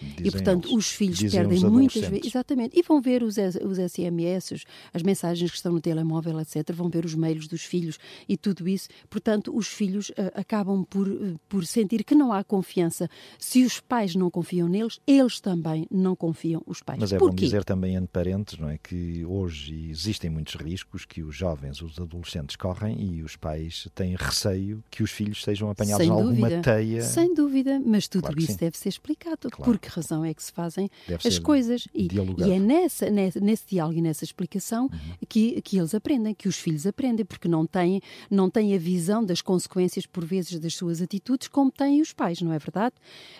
Dizem 0.00 0.26
e, 0.26 0.30
portanto, 0.30 0.68
eles, 0.68 0.76
os 0.76 0.90
filhos 0.90 1.20
perdem 1.20 1.58
os 1.58 1.64
muitas 1.64 2.06
vezes. 2.08 2.26
Exatamente. 2.26 2.78
E 2.78 2.82
vão 2.82 3.00
ver 3.00 3.22
os, 3.22 3.36
os 3.36 3.78
SMS, 3.78 4.64
as 4.92 5.02
mensagens 5.02 5.50
que 5.50 5.56
estão 5.56 5.72
no 5.72 5.80
telemóvel, 5.80 6.40
etc. 6.40 6.72
Vão 6.72 6.88
ver 6.88 7.04
os 7.04 7.14
mails 7.14 7.46
dos 7.46 7.62
filhos 7.62 7.98
e 8.28 8.36
tudo 8.36 8.68
isso. 8.68 8.88
Portanto, 9.08 9.56
os 9.56 9.68
filhos 9.68 10.10
uh, 10.10 10.32
acabam 10.34 10.84
por, 10.84 11.08
uh, 11.08 11.38
por 11.48 11.64
sentir 11.66 12.04
que 12.04 12.14
não 12.14 12.32
há 12.32 12.42
confiança. 12.42 13.08
Se 13.38 13.64
os 13.64 13.80
pais 13.80 14.14
não 14.14 14.30
confiam 14.30 14.68
neles, 14.68 15.00
eles 15.06 15.40
também 15.40 15.86
não 15.90 16.16
confiam 16.16 16.62
os 16.66 16.82
pais. 16.82 16.98
Mas 17.00 17.12
é 17.12 17.18
Por 17.18 17.30
bom 17.30 17.36
dizer 17.36 17.64
também 17.64 17.94
entre 17.94 18.08
parentes, 18.08 18.58
não 18.58 18.68
é? 18.68 18.78
Que 18.78 19.24
hoje 19.24 19.90
existem 19.90 20.30
muitos 20.30 20.54
riscos 20.54 21.04
que 21.04 21.22
os 21.22 21.34
jovens, 21.34 21.80
os 21.82 21.98
adolescentes 21.98 22.56
correm 22.56 23.00
e 23.00 23.22
os 23.22 23.36
pais 23.36 23.88
têm 23.94 24.16
receio 24.16 24.82
que 24.90 25.02
os 25.02 25.10
filhos 25.10 25.42
sejam 25.42 25.70
apanhados 25.70 26.06
em 26.06 26.10
alguma 26.10 26.50
teia. 26.62 27.02
Sem 27.02 27.34
dúvida, 27.34 27.80
mas 27.84 28.08
tudo 28.08 28.22
Claro 28.22 28.38
isso 28.38 28.52
sim. 28.52 28.58
deve 28.58 28.76
ser 28.76 28.88
explicado. 28.88 29.50
Claro. 29.50 29.64
Por 29.64 29.78
que 29.84 29.90
razão 29.90 30.24
é 30.24 30.32
que 30.32 30.42
se 30.42 30.50
fazem 30.52 30.88
as 31.24 31.38
coisas? 31.38 31.86
E, 31.94 32.08
e 32.38 32.50
é 32.52 32.58
nessa, 32.58 33.10
nesse, 33.10 33.40
nesse 33.40 33.64
diálogo 33.68 33.98
e 33.98 34.02
nessa 34.02 34.24
explicação 34.24 34.84
Uhum. 34.84 35.16
que, 35.28 35.60
que 35.62 35.78
eles 35.78 35.94
aprendem, 35.94 36.34
que 36.34 36.48
os 36.48 36.56
filhos 36.56 36.86
aprendem, 36.86 37.24
porque 37.24 37.48
não 37.48 37.66
têm, 37.66 38.00
não 38.30 38.48
têm 38.48 38.74
a 38.74 38.78
visão 38.78 39.24
das 39.24 39.42
consequências, 39.42 40.06
por 40.06 40.24
vezes, 40.24 40.58
das 40.58 40.74
suas 40.74 41.02
atitudes, 41.02 41.48
como 41.48 41.70
têm 41.70 42.00
os 42.00 42.12
pais, 42.12 42.40
não 42.40 42.52
é 42.52 42.58
verdade? 42.58 42.94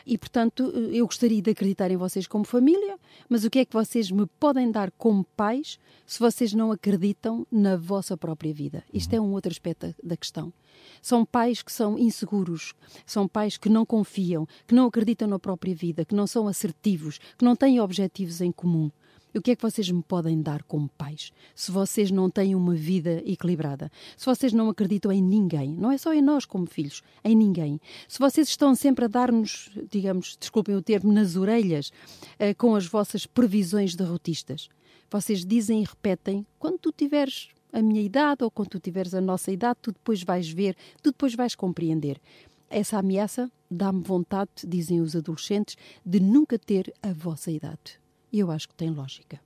E, 0.07 0.19
portanto, 0.19 0.63
eu 0.93 1.07
gostaria 1.07 1.41
de 1.41 1.51
acreditar 1.51 1.91
em 1.91 1.97
vocês 1.97 2.27
como 2.27 2.45
família, 2.45 2.97
mas 3.29 3.45
o 3.45 3.51
que 3.51 3.61
é 3.61 3.65
que 3.65 3.73
vocês 3.73 4.11
me 4.11 4.27
podem 4.39 4.71
dar 4.71 4.91
como 4.93 5.25
pais 5.37 5.79
se 6.07 6.19
vocês 6.19 6.53
não 6.53 6.71
acreditam 6.73 7.47
na 7.51 7.77
vossa 7.77 8.17
própria 8.17 8.53
vida? 8.53 8.85
Isto 8.93 9.13
Uhum. 9.13 9.19
é 9.19 9.21
um 9.29 9.33
outro 9.33 9.51
aspecto 9.51 9.87
da- 9.87 9.95
da 10.03 10.17
questão. 10.17 10.53
São 11.01 11.25
pais 11.25 11.63
que 11.63 11.71
são 11.73 11.99
inseguros, 11.99 12.75
são 13.07 13.29
pais 13.29 13.57
que 13.57 13.69
não 13.69 13.87
confiam, 13.87 14.47
que 14.67 14.75
não 14.75 14.87
acreditam 14.87 15.29
na 15.29 15.39
própria 15.39 15.75
vida, 15.75 16.05
que 16.05 16.15
não 16.15 16.27
são 16.35 16.49
assertivos, 16.49 17.19
que 17.39 17.45
não 17.45 17.55
têm 17.55 17.81
objetivos 17.81 18.41
em 18.41 18.51
comum. 18.51 18.91
O 19.37 19.41
que 19.41 19.53
é 19.53 19.57
que 19.57 19.63
vocês 19.63 19.91
me 19.91 20.03
podem 20.03 20.41
dar 20.41 20.63
como 20.63 20.89
pais? 20.97 21.33
Se 21.57 21.71
vocês 21.73 22.11
não 22.11 22.31
têm 22.31 22.55
uma 22.55 22.75
vida 22.75 23.21
equilibrada, 23.27 23.91
se 24.17 24.25
vocês 24.25 24.53
não 24.53 24.69
acreditam 24.69 25.11
em 25.11 25.21
ninguém, 25.21 25.71
não 25.71 25.91
é 25.91 25.99
só 25.99 26.13
em 26.13 26.23
nós 26.23 26.45
como 26.45 26.67
filhos, 26.67 27.03
em 27.25 27.35
ninguém. 27.35 27.81
Se 28.09 28.21
vocês 28.21 28.49
estão 28.49 28.75
sempre 28.77 29.07
a 29.07 29.09
dar-nos, 29.09 29.71
digamos, 29.91 30.37
desculpem 30.39 30.77
o 30.77 30.83
termo, 30.83 31.13
nas 31.13 31.35
orelhas, 31.35 31.93
eh, 32.39 32.55
com 32.55 32.77
as 32.77 32.87
vossas 32.87 33.27
previsões 33.27 33.97
derrotistas. 33.97 34.69
Vocês 35.11 35.45
dizem 35.45 35.83
e 35.83 35.85
repetem, 35.85 36.47
quando 36.59 36.79
tu 36.79 36.93
tiveres 36.93 37.49
a 37.73 37.83
minha 37.83 38.03
idade 38.03 38.45
ou 38.45 38.51
quando 38.51 38.69
tu 38.69 38.79
tiveres 38.79 39.15
a 39.15 39.21
nossa 39.21 39.51
idade, 39.51 39.79
tu 39.83 39.91
depois 39.91 40.23
vais 40.23 40.49
ver, 40.49 40.77
tu 41.03 41.11
depois 41.11 41.35
vais 41.35 41.57
compreender. 41.57 42.21
Essa 42.69 42.99
ameaça 42.99 43.51
dá-me 43.71 44.03
vontade, 44.03 44.51
dizem 44.67 45.01
os 45.01 45.15
adolescentes, 45.15 45.77
de 46.05 46.21
nunca 46.21 46.59
ter 46.59 46.93
a 47.03 47.13
vossa 47.13 47.51
idade. 47.51 48.01
E 48.33 48.39
eu 48.39 48.51
acho 48.51 48.69
que 48.69 48.75
tem 48.75 48.91
lógica. 48.91 49.41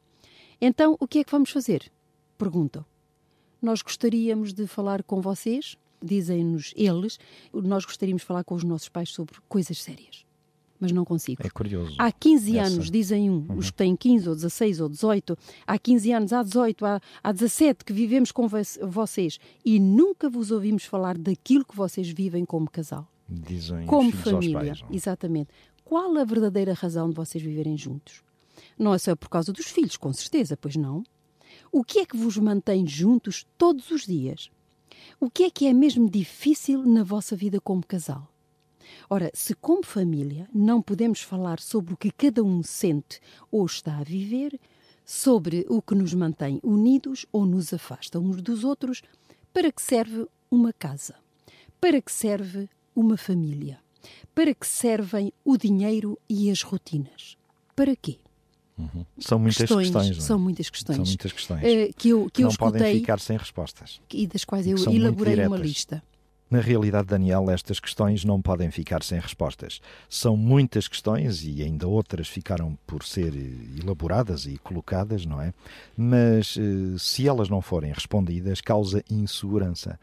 Então, 0.61 0.96
o 0.98 1.07
que 1.07 1.20
é 1.20 1.24
que 1.24 1.31
vamos 1.31 1.50
fazer? 1.50 1.90
Perguntam. 2.37 2.85
Nós 3.61 3.83
gostaríamos 3.83 4.52
de 4.52 4.66
falar 4.66 5.02
com 5.02 5.20
vocês, 5.20 5.76
dizem-nos 6.02 6.72
eles, 6.76 7.18
nós 7.52 7.85
gostaríamos 7.85 8.22
de 8.22 8.26
falar 8.26 8.44
com 8.44 8.54
os 8.54 8.64
nossos 8.64 8.88
pais 8.88 9.11
sobre 9.11 9.37
coisas 9.48 9.83
sérias. 9.83 10.28
Mas 10.81 10.93
não 10.93 11.05
consigo. 11.05 11.43
É 11.45 11.51
curioso. 11.51 11.95
Há 11.99 12.11
15 12.12 12.57
Essa- 12.59 12.73
anos, 12.75 12.91
dizem 12.91 13.31
um, 13.31 13.47
os 13.57 13.71
que 13.71 13.77
têm 13.77 13.97
15 13.97 14.29
ou 14.29 14.35
16 14.35 14.81
ou 14.81 14.88
18, 14.88 15.37
há 15.67 15.79
15 15.79 16.12
anos, 16.12 16.33
há 16.33 16.43
18, 16.43 16.85
há, 16.87 17.01
há 17.23 17.33
17 17.33 17.85
que 17.85 17.93
vivemos 17.93 18.31
com 18.33 18.47
vo- 18.49 18.57
vocês 18.88 19.38
e 19.64 19.79
nunca 19.81 20.29
vos 20.29 20.51
ouvimos 20.51 20.85
falar 20.85 21.17
daquilo 21.19 21.64
que 21.64 21.77
vocês 21.77 22.09
vivem 22.09 22.45
como 22.45 22.71
casal, 22.71 23.07
Dizem 23.29 23.87
como 23.87 24.11
família. 24.12 24.59
pais. 24.59 24.83
é? 24.91 24.95
Exatamente. 24.95 25.51
Qual 25.85 26.17
a 26.19 26.25
verdadeira 26.25 26.73
razão 26.75 27.09
de 27.09 27.14
vocês 27.17 27.43
viverem 27.43 27.77
juntos? 27.77 28.23
Não 28.79 28.93
é 28.95 28.99
só 28.99 29.14
por 29.17 29.29
causa 29.29 29.53
dos 29.53 29.67
filhos, 29.67 29.97
com 29.97 30.12
certeza, 30.12 30.57
pois 30.57 30.77
não? 30.77 31.03
O 31.73 31.83
que 31.85 32.01
é 32.01 32.07
que 32.07 32.17
vos 32.17 32.37
mantém 32.37 32.87
juntos 32.87 33.47
todos 33.57 33.91
os 33.91 34.05
dias? 34.07 34.51
O 35.21 35.31
que 35.31 35.45
é 35.45 35.51
que 35.51 35.67
é 35.67 35.73
mesmo 35.73 36.09
difícil 36.11 36.83
na 36.85 37.03
vossa 37.03 37.35
vida 37.37 37.61
como 37.61 37.85
casal? 37.87 38.29
Ora, 39.09 39.31
se 39.35 39.55
como 39.55 39.85
família 39.85 40.48
não 40.55 40.83
podemos 40.83 41.20
falar 41.20 41.61
sobre 41.61 41.94
o 41.94 41.96
que 41.96 42.11
cada 42.11 42.42
um 42.42 42.62
sente 42.62 43.20
ou 43.51 43.64
está 43.66 43.98
a 43.98 44.05
viver, 44.05 44.59
sobre 45.05 45.64
o 45.68 45.81
que 45.81 45.94
nos 45.94 46.12
mantém 46.12 46.61
unidos 46.62 47.24
ou 47.33 47.46
nos 47.46 47.72
afasta 47.72 48.18
uns 48.18 48.42
dos 48.42 48.64
outros, 48.64 49.03
para 49.53 49.72
que 49.72 49.81
serve 49.81 50.27
uma 50.51 50.72
casa? 50.72 51.14
Para 51.81 52.01
que 52.03 52.12
serve 52.12 52.68
uma 52.94 53.16
família? 53.16 53.79
Para 54.35 54.55
que 54.55 54.66
servem 54.66 55.33
o 55.44 55.57
dinheiro 55.57 56.18
e 56.29 56.51
as 56.51 56.62
rotinas? 56.62 57.37
Para 57.74 57.96
quê? 57.96 58.18
São 59.18 59.38
muitas 59.38 59.59
questões. 59.59 59.90
não 59.90 60.01
é? 60.01 60.14
são 60.20 60.38
muitas 60.38 60.70
questões. 60.70 60.96
São 60.96 61.05
muitas 61.05 61.33
questões. 61.33 61.64
eh, 61.64 61.90
que 61.96 62.11
eu, 62.11 62.27
que 62.27 62.31
que 62.31 62.42
eu 62.42 62.48
não 62.48 62.55
podem 62.57 62.81
escutei 62.81 63.01
ficar 63.01 63.18
sem 63.18 63.37
respostas. 63.37 64.01
e 64.12 64.27
das 64.27 64.44
quais 64.44 64.66
eu 64.66 64.77
elaborei 64.92 65.46
uma 65.46 65.57
lista. 65.57 66.03
Na 66.50 66.61
realidade, 66.61 67.08
Daniel, 67.08 67.50
estas 67.50 67.78
questões 67.78 68.24
não 68.24 68.40
podem 68.40 68.70
ficar 68.70 69.02
sem 69.02 69.20
respostas. 69.20 69.80
São 70.08 70.34
muitas 70.34 70.88
questões 70.88 71.44
e 71.44 71.62
ainda 71.62 71.87
outras 71.87 72.26
ficaram 72.26 72.78
por 72.87 73.04
ser 73.04 73.34
eh, 73.37 73.80
elaboradas 73.82 74.46
e 74.46 74.56
colocadas, 74.56 75.26
não 75.26 75.42
é? 75.42 75.52
Mas 75.94 76.56
eh, 76.56 76.96
se 76.98 77.28
elas 77.28 77.50
não 77.50 77.61
forem 77.61 77.92
respondidas, 77.92 78.62
causa 78.62 79.04
insegurança. 79.11 80.00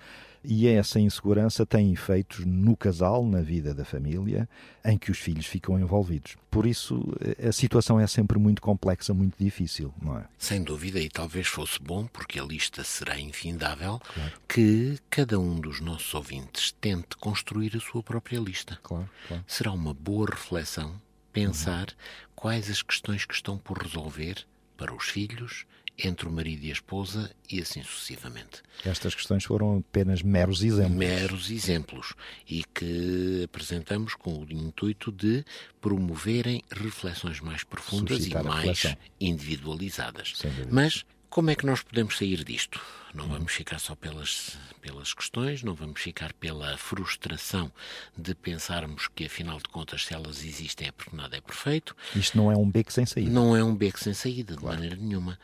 E 0.48 0.68
essa 0.68 1.00
insegurança 1.00 1.66
tem 1.66 1.92
efeitos 1.92 2.46
no 2.46 2.76
casal, 2.76 3.26
na 3.26 3.42
vida 3.42 3.74
da 3.74 3.86
família, 3.86 4.48
em 4.84 4.98
que 4.98 5.12
os 5.12 5.18
filhos 5.18 5.46
ficam 5.46 5.80
envolvidos. 5.80 6.36
Por 6.50 6.66
isso, 6.66 7.04
a 7.46 7.52
situação 7.52 8.00
é 8.00 8.08
sempre 8.08 8.38
muito 8.40 8.62
complexa, 8.62 9.14
muito 9.14 9.36
difícil, 9.38 9.94
não 10.02 10.20
é? 10.20 10.26
Sem 10.38 10.64
dúvida, 10.64 11.00
e 11.00 11.10
talvez 11.10 11.48
fosse 11.48 11.82
bom, 11.82 12.06
porque 12.08 12.40
a 12.40 12.44
lista 12.44 12.84
será 12.84 13.20
infindável, 13.20 14.02
que 14.48 14.98
cada 15.10 15.40
um 15.40 15.60
dos 15.60 15.82
nossos 15.82 16.14
ouvintes 16.14 16.72
tente 16.80 17.18
construir 17.18 17.76
a 17.76 17.80
sua 17.80 18.04
própria 18.04 18.40
lista. 18.40 18.80
Claro, 18.84 19.10
claro. 19.28 19.44
Será 19.48 19.72
uma 19.72 19.94
boa 19.94 20.28
reflexão 20.30 21.02
pensar 21.34 21.88
quais 22.34 22.70
as 22.70 22.82
questões 22.82 23.26
que 23.26 23.34
estão 23.34 23.58
por 23.58 23.78
resolver 23.78 24.46
para 24.78 24.94
os 24.94 25.06
filhos, 25.06 25.66
entre 25.98 26.28
o 26.28 26.32
marido 26.32 26.66
e 26.66 26.70
a 26.70 26.74
esposa 26.74 27.32
e 27.50 27.62
assim 27.62 27.82
sucessivamente. 27.84 28.62
Estas 28.84 29.16
questões 29.16 29.44
foram 29.44 29.78
apenas 29.78 30.22
meros 30.22 30.64
exemplos. 30.64 30.96
Meros 30.96 31.50
exemplos 31.50 32.14
e 32.50 32.64
que 32.64 33.44
apresentamos 33.46 34.16
com 34.16 34.40
o 34.40 34.48
intuito 34.52 35.12
de 35.12 35.46
promoverem 35.80 36.64
reflexões 36.70 37.40
mais 37.40 37.64
profundas 37.64 38.18
Suscitar 38.18 38.44
e 38.44 38.48
mais 38.48 38.96
individualizadas. 39.20 40.34
Mas 40.70 41.06
como 41.30 41.50
é 41.50 41.56
que 41.56 41.66
nós 41.66 41.82
podemos 41.82 42.18
sair 42.18 42.44
disto? 42.44 42.82
Não 43.14 43.28
vamos 43.28 43.54
ficar 43.54 43.80
só 43.80 43.96
pelas, 43.96 44.58
pelas 44.82 45.14
questões, 45.14 45.64
não 45.64 45.74
vamos 45.74 46.02
ficar 46.02 46.34
pela 46.34 46.78
frustração 46.78 47.72
de 48.18 48.36
pensarmos 48.36 49.08
que, 49.08 49.26
afinal 49.26 49.58
de 49.58 49.70
contas, 49.70 50.06
se 50.06 50.14
elas 50.14 50.44
existem 50.44 50.88
é 50.88 50.92
porque 50.92 51.16
nada 51.16 51.38
é 51.38 51.42
perfeito. 51.42 51.96
Isto 52.16 52.38
não 52.38 52.52
é 52.52 52.58
um 52.58 52.70
beco 52.70 52.92
sem 52.92 53.06
saída. 53.06 53.32
Não 53.32 53.56
é 53.56 53.64
um 53.64 53.76
beco 53.76 54.00
sem 54.00 54.14
saída, 54.14 54.56
de 54.56 54.64
maneira 54.64 54.96
nenhuma. 54.96 55.40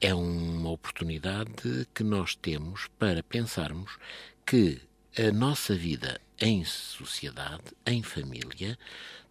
É 0.00 0.14
uma 0.14 0.70
oportunidade 0.70 1.86
que 1.94 2.04
nós 2.04 2.34
temos 2.34 2.88
para 2.98 3.22
pensarmos 3.22 3.96
que 4.44 4.80
a 5.16 5.32
nossa 5.32 5.74
vida 5.74 6.20
em 6.40 6.64
sociedade, 6.64 7.64
em 7.86 8.02
família, 8.02 8.78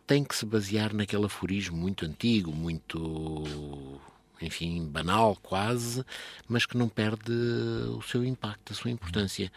tem 0.08 0.24
que 0.24 0.36
se 0.36 0.46
basear 0.46 0.94
naquele 0.94 1.26
aforismo 1.26 1.78
muito 1.78 2.06
antigo, 2.06 2.52
muito, 2.52 4.00
enfim, 4.44 4.86
banal 4.86 5.36
quase, 5.42 6.04
mas 6.48 6.66
que 6.66 6.78
não 6.78 6.90
perde 6.90 7.32
o 7.32 8.02
seu 8.02 8.24
impacto, 8.24 8.74
a 8.74 8.76
sua 8.76 8.92
importância, 8.92 9.52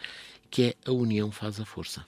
que 0.49 0.63
é 0.63 0.75
a 0.85 0.91
união 0.91 1.31
faz 1.31 1.59
a 1.59 1.65
força. 1.65 2.05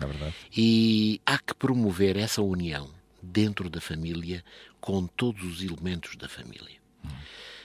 É 0.00 0.06
verdade. 0.06 0.34
E 0.56 1.20
há 1.24 1.38
que 1.38 1.54
promover 1.54 2.16
essa 2.16 2.42
união 2.42 2.90
dentro 3.22 3.70
da 3.70 3.80
família 3.80 4.44
com 4.80 5.06
todos 5.06 5.44
os 5.44 5.62
elementos 5.62 6.16
da 6.16 6.28
família. 6.28 6.78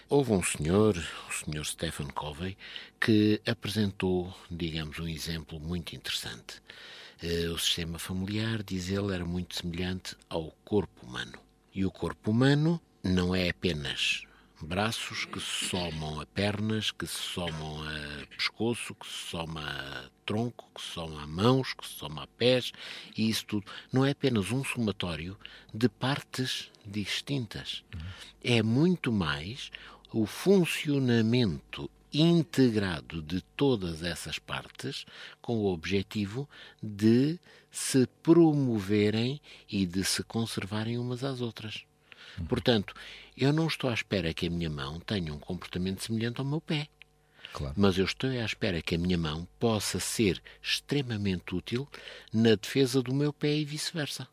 Houve 0.08 0.32
um 0.32 0.42
senhor, 0.42 0.98
o 0.98 1.34
senhor 1.34 1.66
Stephen 1.66 2.08
Covey, 2.08 2.58
que 3.00 3.42
apresentou, 3.46 4.34
digamos, 4.50 4.98
um 5.00 5.08
exemplo 5.08 5.60
muito 5.60 5.96
interessante. 5.96 6.62
Eh, 7.22 7.48
O 7.50 7.58
sistema 7.58 8.00
familiar, 8.00 8.64
diz 8.64 8.90
ele, 8.90 9.14
era 9.14 9.26
muito 9.26 9.56
semelhante 9.56 10.16
ao 10.28 10.52
corpo 10.64 11.06
humano. 11.06 11.38
E 11.76 11.86
o 11.86 11.92
corpo 11.92 12.32
humano 12.32 12.82
não 13.04 13.36
é 13.36 13.50
apenas 13.50 14.24
braços 14.62 15.26
que 15.26 15.40
se 15.40 15.70
somam 15.70 16.20
a 16.20 16.26
pernas, 16.26 16.92
que 16.92 17.08
se 17.08 17.18
somam 17.18 17.84
a 17.84 18.26
pescoço, 18.28 18.94
que 18.96 19.08
se 19.08 19.30
soma 19.30 19.62
a 19.62 20.10
tronco, 20.26 20.70
que 20.76 20.82
se 20.82 20.90
soma 20.90 21.24
a 21.24 21.28
mãos, 21.28 21.74
que 21.74 21.88
se 21.88 21.94
soma 21.94 22.24
a 22.24 22.28
pés, 22.28 22.72
e 23.18 23.30
isso 23.30 23.46
tudo 23.46 23.66
não 23.92 24.06
é 24.06 24.12
apenas 24.12 24.52
um 24.52 24.64
somatório 24.64 25.38
de 25.74 25.88
partes 25.88 26.70
distintas. 26.86 27.84
É 28.44 28.62
muito 28.62 29.12
mais 29.12 29.72
o 30.12 30.26
funcionamento 30.26 31.90
integrado 32.12 33.22
de 33.22 33.42
todas 33.56 34.02
essas 34.02 34.40
partes 34.40 35.06
com 35.42 35.58
o 35.58 35.72
objetivo 35.72 36.50
de 36.82 37.40
se 37.72 38.08
promoverem 38.24 39.40
e 39.70 39.86
de 39.86 40.04
se 40.04 40.24
conservarem 40.24 40.98
umas 40.98 41.24
às 41.24 41.40
outras. 41.40 41.86
Portanto, 42.48 42.94
eu 43.40 43.54
não 43.54 43.68
estou 43.68 43.90
à 43.90 43.94
espera 43.94 44.34
que 44.34 44.48
a 44.48 44.50
minha 44.50 44.70
mão 44.70 45.00
tenha 45.00 45.34
um 45.34 45.40
comportamento 45.40 46.04
semelhante 46.04 46.40
ao 46.40 46.46
meu 46.46 46.60
pé. 46.62 46.88
Claro. 47.54 47.74
Mas 47.78 47.98
eu 47.98 48.06
estou 48.06 48.30
à 48.30 48.46
espera 48.46 48.82
que 48.82 48.96
a 48.96 48.98
minha 48.98 49.18
mão 49.18 49.48
possa 49.58 50.00
ser 50.00 50.42
extremamente 50.62 51.56
útil 51.56 51.88
na 52.32 52.56
defesa 52.56 53.02
do 53.02 53.14
meu 53.14 53.34
pé 53.34 53.56
e 53.56 53.66
vice-versa. 53.66 54.28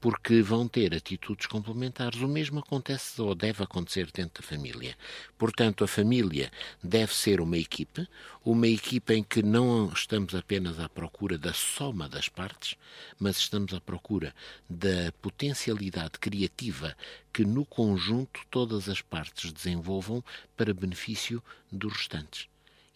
Porque 0.00 0.42
vão 0.42 0.68
ter 0.68 0.94
atitudes 0.94 1.46
complementares. 1.46 2.20
O 2.20 2.28
mesmo 2.28 2.60
acontece 2.60 3.20
ou 3.20 3.34
deve 3.34 3.62
acontecer 3.62 4.10
dentro 4.12 4.42
da 4.42 4.48
família. 4.48 4.96
Portanto, 5.36 5.82
a 5.82 5.88
família 5.88 6.50
deve 6.82 7.14
ser 7.14 7.40
uma 7.40 7.58
equipe, 7.58 8.06
uma 8.44 8.68
equipe 8.68 9.14
em 9.14 9.22
que 9.22 9.42
não 9.42 9.90
estamos 9.92 10.34
apenas 10.34 10.78
à 10.78 10.88
procura 10.88 11.36
da 11.36 11.52
soma 11.52 12.08
das 12.08 12.28
partes, 12.28 12.76
mas 13.18 13.38
estamos 13.38 13.74
à 13.74 13.80
procura 13.80 14.34
da 14.70 15.12
potencialidade 15.20 16.18
criativa 16.20 16.96
que 17.32 17.44
no 17.44 17.64
conjunto 17.64 18.40
todas 18.50 18.88
as 18.88 19.02
partes 19.02 19.52
desenvolvam 19.52 20.22
para 20.56 20.72
benefício 20.72 21.42
dos 21.70 21.92
restantes. 21.92 22.48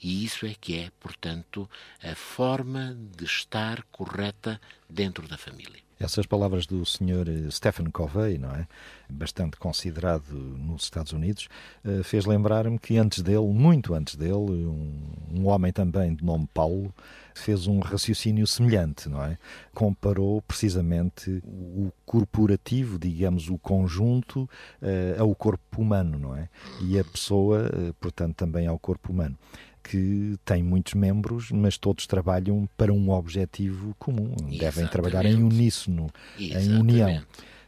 E 0.02 0.24
isso 0.24 0.44
é 0.46 0.54
que 0.60 0.76
é, 0.76 0.90
portanto, 0.98 1.70
a 2.02 2.14
forma 2.16 2.96
de 3.16 3.24
estar 3.24 3.84
correta 3.84 4.60
dentro 4.90 5.28
da 5.28 5.38
família. 5.38 5.80
Essas 6.02 6.26
palavras 6.26 6.66
do 6.66 6.84
Sr. 6.84 7.48
Stephen 7.52 7.86
Covey, 7.86 8.36
não 8.36 8.50
é? 8.50 8.66
Bastante 9.08 9.56
considerado 9.56 10.32
nos 10.32 10.82
Estados 10.82 11.12
Unidos, 11.12 11.48
eh, 11.84 12.02
fez 12.02 12.26
lembrar-me 12.26 12.76
que 12.76 12.96
antes 12.96 13.22
dele, 13.22 13.46
muito 13.46 13.94
antes 13.94 14.16
dele, 14.16 14.34
um, 14.34 15.00
um 15.32 15.46
homem 15.46 15.72
também 15.72 16.12
de 16.12 16.24
nome 16.24 16.48
Paulo, 16.52 16.92
fez 17.34 17.68
um 17.68 17.78
raciocínio 17.78 18.48
semelhante, 18.48 19.08
não 19.08 19.22
é? 19.22 19.38
Comparou 19.72 20.42
precisamente 20.42 21.40
o 21.46 21.92
corporativo, 22.04 22.98
digamos, 22.98 23.48
o 23.48 23.56
conjunto, 23.56 24.50
eh, 24.82 25.14
ao 25.16 25.32
corpo 25.36 25.80
humano, 25.80 26.18
não 26.18 26.36
é? 26.36 26.48
E 26.80 26.98
a 26.98 27.04
pessoa, 27.04 27.70
eh, 27.72 27.92
portanto, 28.00 28.34
também 28.34 28.66
ao 28.66 28.78
corpo 28.78 29.12
humano 29.12 29.38
que 29.82 30.36
tem 30.44 30.62
muitos 30.62 30.94
membros, 30.94 31.50
mas 31.50 31.76
todos 31.76 32.06
trabalham 32.06 32.68
para 32.76 32.92
um 32.92 33.10
objetivo 33.10 33.94
comum. 33.98 34.34
Devem 34.58 34.86
trabalhar 34.86 35.24
em 35.24 35.30
Exatamente. 35.30 35.54
uníssono, 35.54 36.10
em 36.38 36.44
Exatamente. 36.50 36.80
união. 36.80 37.22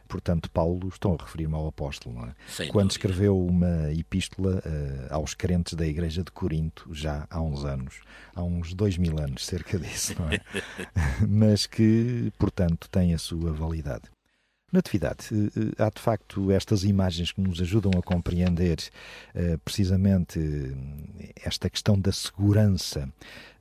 Portanto, 0.07 0.51
Paulo, 0.51 0.87
estou 0.87 1.15
a 1.19 1.23
referir-me 1.23 1.55
ao 1.55 1.67
apóstolo, 1.67 2.15
não 2.15 2.25
é? 2.27 2.35
Sem 2.47 2.67
Quando 2.67 2.89
dúvida. 2.89 2.93
escreveu 2.93 3.43
uma 3.43 3.91
epístola 3.91 4.61
eh, 4.63 5.07
aos 5.09 5.33
crentes 5.33 5.73
da 5.73 5.85
Igreja 5.85 6.23
de 6.23 6.31
Corinto, 6.31 6.87
já 6.93 7.25
há 7.27 7.41
uns 7.41 7.65
anos, 7.65 8.01
há 8.35 8.43
uns 8.43 8.73
dois 8.75 8.97
mil 8.99 9.19
anos, 9.19 9.43
cerca 9.45 9.79
disso, 9.79 10.15
não 10.19 10.29
é? 10.29 10.39
Mas 11.27 11.65
que, 11.65 12.31
portanto, 12.37 12.87
tem 12.89 13.13
a 13.15 13.17
sua 13.17 13.51
validade. 13.51 14.03
Natividade, 14.71 15.27
eh, 15.31 15.83
há 15.83 15.89
de 15.89 16.01
facto 16.01 16.51
estas 16.51 16.83
imagens 16.83 17.31
que 17.31 17.39
nos 17.39 17.61
ajudam 17.61 17.91
a 17.97 18.01
compreender 18.01 18.77
eh, 19.33 19.57
precisamente 19.63 20.39
eh, 20.39 21.33
esta 21.45 21.69
questão 21.69 21.97
da 21.99 22.11
segurança, 22.11 23.07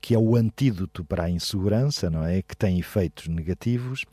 que 0.00 0.14
é 0.14 0.18
o 0.18 0.34
antídoto 0.34 1.04
para 1.04 1.24
a 1.24 1.30
insegurança, 1.30 2.08
não 2.08 2.24
é? 2.24 2.42
Que 2.42 2.56
tem 2.56 2.78
efeitos 2.78 3.28
negativos. 3.28 4.04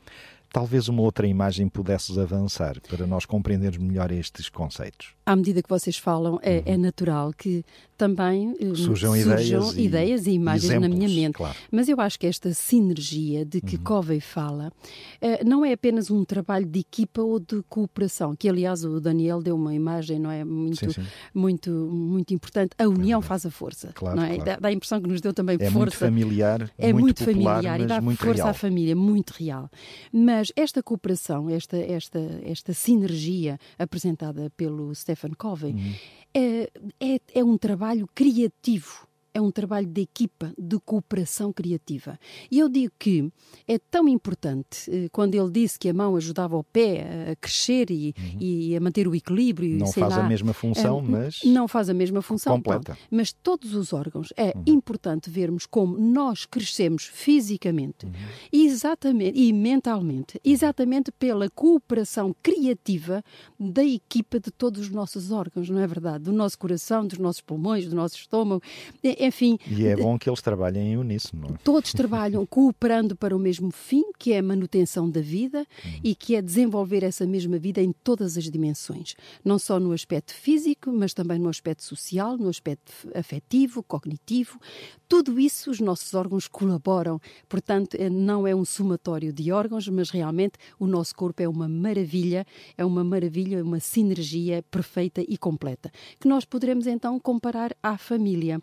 talvez 0.52 0.86
uma 0.86 1.00
outra 1.00 1.26
imagem 1.26 1.66
pudesses 1.66 2.18
avançar 2.18 2.78
para 2.82 3.06
nós 3.06 3.24
compreendermos 3.24 3.78
melhor 3.78 4.12
estes 4.12 4.50
conceitos. 4.50 5.14
À 5.24 5.36
medida 5.36 5.62
que 5.62 5.68
vocês 5.68 5.96
falam, 5.96 6.38
é, 6.42 6.56
uhum. 6.56 6.62
é 6.66 6.76
natural 6.76 7.32
que 7.32 7.64
também 8.02 8.56
um, 8.60 8.74
surjam, 8.74 9.16
ideias, 9.16 9.74
e, 9.76 9.82
ideias, 9.82 10.26
e, 10.26 10.32
imagens 10.32 10.64
exemplos, 10.64 10.88
na 10.88 10.96
minha 10.96 11.08
mente. 11.08 11.34
Claro. 11.34 11.56
Mas 11.70 11.88
eu 11.88 12.00
acho 12.00 12.18
que 12.18 12.26
esta 12.26 12.52
sinergia 12.52 13.44
de 13.44 13.60
que 13.60 13.76
uhum. 13.76 13.82
Covey 13.84 14.20
fala 14.20 14.72
uh, 15.22 15.48
não 15.48 15.64
é 15.64 15.72
apenas 15.72 16.10
um 16.10 16.24
trabalho 16.24 16.66
de 16.66 16.80
equipa 16.80 17.22
ou 17.22 17.38
de 17.38 17.62
cooperação, 17.68 18.34
que 18.34 18.48
aliás 18.48 18.84
o 18.84 19.00
Daniel 19.00 19.40
deu 19.40 19.54
uma 19.54 19.72
imagem, 19.72 20.18
não 20.18 20.32
é? 20.32 20.44
Muito, 20.44 20.78
sim, 20.78 20.90
sim. 20.90 21.08
muito, 21.32 21.70
muito 21.70 22.34
importante. 22.34 22.72
A 22.76 22.88
união 22.88 23.20
é 23.20 23.22
faz 23.22 23.46
a 23.46 23.50
força. 23.52 23.92
Claro, 23.94 24.16
não 24.16 24.24
é? 24.24 24.34
Claro. 24.34 24.44
Dá, 24.44 24.56
dá, 24.56 24.68
a 24.68 24.72
impressão 24.72 25.00
que 25.00 25.08
nos 25.08 25.20
deu 25.20 25.32
também 25.32 25.54
é 25.60 25.70
força. 25.70 25.78
Muito 25.78 25.96
familiar, 25.96 26.70
é 26.76 26.92
muito, 26.92 27.04
muito 27.04 27.24
popular, 27.24 27.62
familiar 27.62 27.80
e 27.80 27.86
dá 27.86 28.02
força 28.02 28.32
real. 28.32 28.48
à 28.48 28.54
família, 28.54 28.96
muito 28.96 29.30
real. 29.30 29.70
Mas 30.12 30.52
esta 30.56 30.82
cooperação, 30.82 31.48
esta, 31.48 31.76
esta, 31.76 32.18
esta 32.42 32.72
sinergia 32.72 33.60
apresentada 33.78 34.50
pelo 34.56 34.92
Stephen 34.92 35.11
Covey 35.36 35.72
uhum. 35.72 35.94
é, 36.34 36.70
é, 37.00 37.20
é 37.34 37.44
um 37.44 37.56
trabalho 37.56 38.08
criativo 38.14 39.06
é 39.34 39.40
um 39.40 39.50
trabalho 39.50 39.86
de 39.86 40.02
equipa, 40.02 40.52
de 40.58 40.78
cooperação 40.80 41.52
criativa. 41.52 42.18
E 42.50 42.58
eu 42.58 42.68
digo 42.68 42.92
que 42.98 43.30
é 43.66 43.78
tão 43.78 44.08
importante, 44.08 44.90
eh, 44.90 45.08
quando 45.10 45.34
ele 45.34 45.50
disse 45.50 45.78
que 45.78 45.88
a 45.88 45.94
mão 45.94 46.16
ajudava 46.16 46.56
o 46.56 46.64
pé 46.64 47.30
a 47.32 47.36
crescer 47.36 47.90
e, 47.90 48.14
uhum. 48.18 48.36
e 48.40 48.76
a 48.76 48.80
manter 48.80 49.08
o 49.08 49.14
equilíbrio. 49.14 49.78
Não 49.78 49.86
faz 49.86 50.16
lá, 50.16 50.24
a 50.24 50.28
mesma 50.28 50.52
função, 50.52 50.98
é, 50.98 51.02
mas. 51.02 51.40
Não 51.44 51.66
faz 51.66 51.88
a 51.88 51.94
mesma 51.94 52.20
função. 52.20 52.56
Completa. 52.56 52.96
mas 53.10 53.32
todos 53.32 53.74
os 53.74 53.92
órgãos. 53.92 54.32
É 54.36 54.56
uhum. 54.56 54.62
importante 54.66 55.30
vermos 55.30 55.66
como 55.66 55.98
nós 55.98 56.44
crescemos 56.44 57.04
fisicamente 57.04 58.06
uhum. 58.06 58.12
exatamente, 58.52 59.38
e 59.38 59.52
mentalmente, 59.52 60.40
exatamente 60.44 61.10
pela 61.12 61.48
cooperação 61.50 62.34
criativa 62.42 63.22
da 63.58 63.84
equipa 63.84 64.38
de 64.38 64.50
todos 64.50 64.82
os 64.82 64.90
nossos 64.90 65.30
órgãos, 65.30 65.68
não 65.68 65.80
é 65.80 65.86
verdade? 65.86 66.24
Do 66.24 66.32
nosso 66.32 66.58
coração, 66.58 67.06
dos 67.06 67.18
nossos 67.18 67.40
pulmões, 67.40 67.86
do 67.86 67.96
nosso 67.96 68.16
estômago 68.16 68.62
enfim. 69.26 69.58
E 69.66 69.86
é 69.86 69.96
bom 69.96 70.18
que 70.18 70.28
eles 70.28 70.42
trabalhem 70.42 70.92
em 70.92 70.96
uníssono. 70.96 71.48
Não 71.48 71.54
é? 71.54 71.58
Todos 71.64 71.92
trabalham 71.92 72.44
cooperando 72.44 73.16
para 73.16 73.36
o 73.36 73.38
mesmo 73.38 73.70
fim, 73.70 74.04
que 74.18 74.32
é 74.32 74.38
a 74.38 74.42
manutenção 74.42 75.08
da 75.08 75.20
vida 75.20 75.66
hum. 75.84 76.00
e 76.02 76.14
que 76.14 76.34
é 76.34 76.42
desenvolver 76.42 77.02
essa 77.02 77.26
mesma 77.26 77.58
vida 77.58 77.80
em 77.80 77.92
todas 77.92 78.36
as 78.36 78.50
dimensões. 78.50 79.14
Não 79.44 79.58
só 79.58 79.78
no 79.78 79.92
aspecto 79.92 80.34
físico, 80.34 80.92
mas 80.92 81.14
também 81.14 81.38
no 81.38 81.48
aspecto 81.48 81.82
social, 81.82 82.36
no 82.36 82.48
aspecto 82.48 82.92
afetivo, 83.14 83.82
cognitivo. 83.82 84.58
Tudo 85.08 85.38
isso 85.38 85.70
os 85.70 85.80
nossos 85.80 86.14
órgãos 86.14 86.48
colaboram. 86.48 87.20
Portanto, 87.48 87.96
eh, 87.98 88.08
não 88.08 88.46
é 88.46 88.54
um 88.54 88.64
somatório 88.64 89.32
de 89.32 89.52
órgãos, 89.52 89.88
mas 89.88 90.10
realmente 90.10 90.54
o 90.78 90.86
nosso 90.86 91.14
corpo 91.14 91.42
é 91.42 91.48
uma 91.48 91.68
maravilha, 91.68 92.46
é 92.76 92.84
uma 92.84 93.04
maravilha, 93.04 93.62
uma 93.62 93.78
sinergia 93.78 94.62
perfeita 94.70 95.22
e 95.26 95.36
completa, 95.36 95.90
que 96.18 96.26
nós 96.26 96.44
poderemos 96.44 96.86
então 96.86 97.18
comparar 97.20 97.76
à 97.82 97.98
família. 97.98 98.60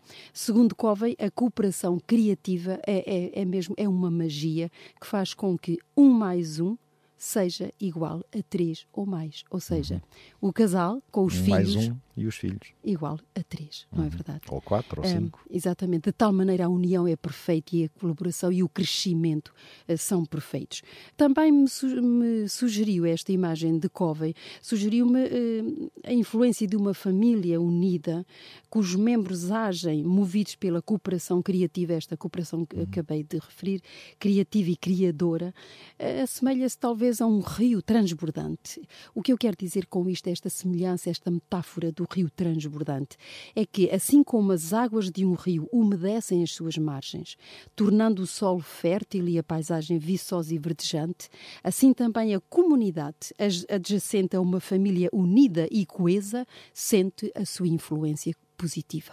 Segundo 0.50 0.74
Covey, 0.74 1.14
a 1.16 1.30
cooperação 1.30 2.00
criativa 2.04 2.80
é, 2.84 3.04
é, 3.06 3.42
é 3.42 3.44
mesmo 3.44 3.72
é 3.78 3.88
uma 3.88 4.10
magia 4.10 4.68
que 5.00 5.06
faz 5.06 5.32
com 5.32 5.56
que 5.56 5.78
um 5.96 6.10
mais 6.10 6.58
um 6.58 6.76
seja 7.16 7.70
igual 7.80 8.24
a 8.36 8.42
três 8.42 8.84
ou 8.92 9.06
mais. 9.06 9.44
Ou 9.48 9.60
seja, 9.60 10.02
uhum. 10.42 10.48
o 10.48 10.52
casal 10.52 11.00
com 11.12 11.24
os 11.24 11.36
filhos. 11.36 11.76
Um 11.86 11.96
e 12.16 12.26
os 12.26 12.36
filhos. 12.36 12.72
Igual 12.84 13.18
a 13.34 13.42
três, 13.42 13.86
não 13.92 14.02
é 14.02 14.04
uhum. 14.04 14.10
verdade? 14.10 14.40
Ou 14.48 14.60
quatro 14.60 15.00
ou 15.00 15.06
cinco. 15.06 15.40
Um, 15.48 15.56
exatamente. 15.56 16.04
De 16.04 16.12
tal 16.12 16.32
maneira 16.32 16.66
a 16.66 16.68
união 16.68 17.06
é 17.06 17.16
perfeita 17.16 17.76
e 17.76 17.84
a 17.84 17.88
colaboração 17.88 18.52
e 18.52 18.62
o 18.62 18.68
crescimento 18.68 19.52
uh, 19.88 19.96
são 19.96 20.24
perfeitos. 20.24 20.82
Também 21.16 21.52
me, 21.52 21.68
su 21.68 21.86
me, 21.86 22.48
sugeriu 22.48 23.06
esta 23.06 23.32
imagem 23.32 23.78
de 23.78 23.88
Covey, 23.88 24.34
sugeriu-me 24.60 25.24
uh, 25.24 25.92
a 26.04 26.12
influência 26.12 26.66
de 26.66 26.76
uma 26.76 26.92
família 26.92 27.60
unida, 27.60 28.26
cujos 28.68 28.96
membros 28.96 29.50
agem 29.50 30.04
movidos 30.04 30.56
pela 30.56 30.82
cooperação 30.82 31.40
criativa, 31.40 31.94
esta 31.94 32.16
cooperação 32.16 32.66
que 32.66 32.76
uhum. 32.76 32.82
acabei 32.82 33.22
de 33.22 33.38
referir, 33.38 33.80
criativa 34.18 34.70
e 34.70 34.76
criadora, 34.76 35.54
uh, 35.98 36.22
assemelha-se 36.22 36.78
talvez 36.78 37.20
a 37.20 37.26
um 37.26 37.40
rio 37.40 37.80
transbordante. 37.80 38.82
O 39.14 39.22
que 39.22 39.32
eu 39.32 39.38
quero 39.38 39.56
dizer 39.56 39.86
com 39.86 40.08
isto, 40.08 40.28
esta 40.28 40.50
semelhança, 40.50 41.08
esta 41.08 41.30
metáfora 41.30 41.92
do 41.92 42.06
rio 42.10 42.30
transbordante, 42.30 43.16
é 43.54 43.64
que, 43.64 43.90
assim 43.90 44.22
como 44.22 44.52
as 44.52 44.72
águas 44.72 45.10
de 45.10 45.24
um 45.24 45.34
rio 45.34 45.68
umedecem 45.72 46.42
as 46.42 46.52
suas 46.52 46.76
margens, 46.76 47.36
tornando 47.74 48.22
o 48.22 48.26
solo 48.26 48.60
fértil 48.60 49.28
e 49.28 49.38
a 49.38 49.42
paisagem 49.42 49.98
viçosa 49.98 50.54
e 50.54 50.58
verdejante, 50.58 51.28
assim 51.62 51.92
também 51.92 52.34
a 52.34 52.40
comunidade 52.40 53.34
adjacente 53.68 54.36
a 54.36 54.40
uma 54.40 54.60
família 54.60 55.08
unida 55.12 55.68
e 55.70 55.86
coesa 55.86 56.46
sente 56.72 57.30
a 57.34 57.44
sua 57.44 57.68
influência 57.68 58.34
positiva. 58.56 59.12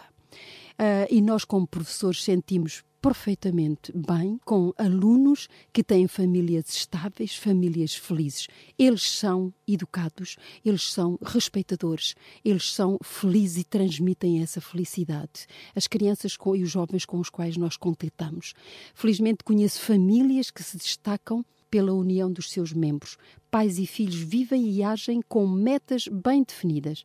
Uh, 0.78 1.10
e 1.10 1.20
nós, 1.20 1.44
como 1.44 1.66
professores, 1.66 2.22
sentimos 2.22 2.84
perfeitamente 3.00 3.92
bem 3.94 4.40
com 4.44 4.72
alunos 4.76 5.48
que 5.72 5.84
têm 5.84 6.08
famílias 6.08 6.68
estáveis, 6.68 7.36
famílias 7.36 7.94
felizes. 7.94 8.48
Eles 8.78 9.02
são 9.02 9.52
educados, 9.66 10.36
eles 10.64 10.90
são 10.90 11.18
respeitadores, 11.22 12.14
eles 12.44 12.72
são 12.72 12.98
felizes 13.02 13.58
e 13.58 13.64
transmitem 13.64 14.42
essa 14.42 14.60
felicidade. 14.60 15.46
As 15.74 15.86
crianças 15.86 16.36
e 16.56 16.62
os 16.62 16.70
jovens 16.70 17.04
com 17.04 17.18
os 17.18 17.30
quais 17.30 17.56
nós 17.56 17.76
contactamos. 17.76 18.54
Felizmente 18.94 19.44
conheço 19.44 19.80
famílias 19.80 20.50
que 20.50 20.62
se 20.62 20.76
destacam 20.76 21.44
pela 21.70 21.92
união 21.92 22.32
dos 22.32 22.50
seus 22.50 22.72
membros. 22.72 23.16
Pais 23.50 23.78
e 23.78 23.86
filhos 23.86 24.16
vivem 24.16 24.70
e 24.70 24.82
agem 24.82 25.20
com 25.28 25.46
metas 25.46 26.08
bem 26.08 26.42
definidas. 26.42 27.04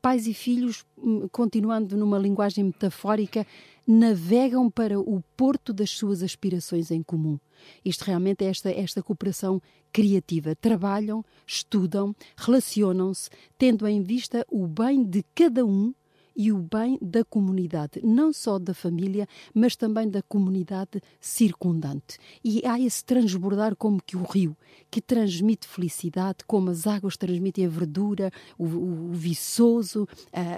Pais 0.00 0.26
e 0.26 0.34
filhos, 0.34 0.84
hum, 0.96 1.28
continuando 1.30 1.96
numa 1.96 2.18
linguagem 2.18 2.64
metafórica, 2.64 3.46
navegam 3.86 4.70
para 4.70 4.98
o 4.98 5.22
porto 5.36 5.72
das 5.72 5.90
suas 5.90 6.22
aspirações 6.22 6.90
em 6.90 7.02
comum. 7.02 7.38
Isto 7.84 8.02
realmente 8.02 8.44
é 8.44 8.48
esta, 8.48 8.70
esta 8.70 9.02
cooperação 9.02 9.60
criativa. 9.92 10.56
Trabalham, 10.56 11.24
estudam, 11.46 12.14
relacionam-se, 12.36 13.30
tendo 13.58 13.86
em 13.86 14.02
vista 14.02 14.44
o 14.50 14.66
bem 14.66 15.04
de 15.04 15.24
cada 15.34 15.64
um 15.64 15.94
e 16.36 16.50
o 16.50 16.58
bem 16.58 16.98
da 17.00 17.24
comunidade, 17.24 18.00
não 18.02 18.32
só 18.32 18.58
da 18.58 18.74
família, 18.74 19.26
mas 19.54 19.76
também 19.76 20.08
da 20.08 20.22
comunidade 20.22 21.00
circundante. 21.20 22.18
E 22.42 22.62
há 22.66 22.78
esse 22.80 23.04
transbordar 23.04 23.76
como 23.76 24.02
que 24.02 24.16
o 24.16 24.24
rio, 24.24 24.56
que 24.90 25.00
transmite 25.00 25.66
felicidade, 25.66 26.38
como 26.46 26.70
as 26.70 26.86
águas 26.86 27.16
transmitem 27.16 27.66
a 27.66 27.68
verdura, 27.68 28.30
o, 28.58 28.64
o, 28.64 29.10
o 29.10 29.12
viçoso, 29.12 30.08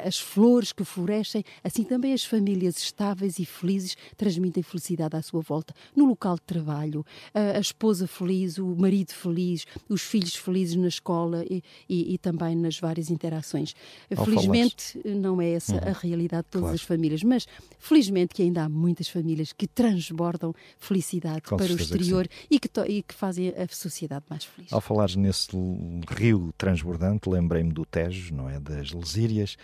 as 0.05 0.19
flores 0.19 0.73
que 0.73 0.85
florescem, 0.85 1.45
assim 1.63 1.85
também 1.85 2.13
as 2.13 2.25
famílias 2.25 2.79
estáveis 2.79 3.39
e 3.39 3.45
felizes 3.45 3.97
transmitem 4.17 4.63
felicidade 4.63 5.17
à 5.17 5.23
sua 5.23 5.43
volta. 5.43 5.75
No 5.95 6.07
local 6.07 6.37
de 6.37 6.43
trabalho, 6.43 7.05
a, 7.35 7.57
a 7.57 7.61
esposa 7.61 8.07
feliz, 8.07 8.59
o 8.59 8.75
marido 8.77 9.13
feliz, 9.13 9.67
os 9.89 10.03
filhos 10.03 10.35
felizes 10.35 10.77
na 10.77 10.89
escola 10.89 11.45
e, 11.49 11.63
e, 11.89 12.15
e 12.15 12.19
também 12.19 12.57
nas 12.57 12.79
várias 12.79 13.11
interações. 13.11 13.75
Felizmente, 14.25 14.99
não 15.05 15.41
é 15.41 15.51
essa 15.51 15.66
uhum. 15.75 15.89
a 15.89 15.93
realidade 15.93 16.45
de 16.45 16.51
todas 16.51 16.65
claro. 16.65 16.75
as 16.75 16.83
famílias. 16.83 17.23
Mas, 17.23 17.47
felizmente, 17.79 18.35
que 18.35 18.43
ainda 18.43 18.65
há 18.65 18.69
muitas 18.69 19.09
famílias 19.09 19.53
que 19.53 19.67
transbordam 19.67 20.55
felicidade 20.79 21.43
Com 21.43 21.57
para 21.57 21.73
o 21.73 21.77
exterior 21.77 22.29
que 22.29 22.47
e, 22.51 22.59
que 22.59 22.69
e 22.89 23.03
que 23.03 23.15
fazem 23.15 23.49
a 23.49 23.67
sociedade 23.71 24.25
mais 24.29 24.45
feliz. 24.45 24.73
Ao 24.73 24.81
falares 24.81 25.17
nesse 25.17 25.57
rio 26.11 26.53
transbordante, 26.57 27.29
lembrei-me 27.29 27.73
do 27.73 27.85
Tejo, 27.85 28.35
não 28.35 28.49
é? 28.49 28.59
Das 28.61 28.93
Lesírias 28.93 29.57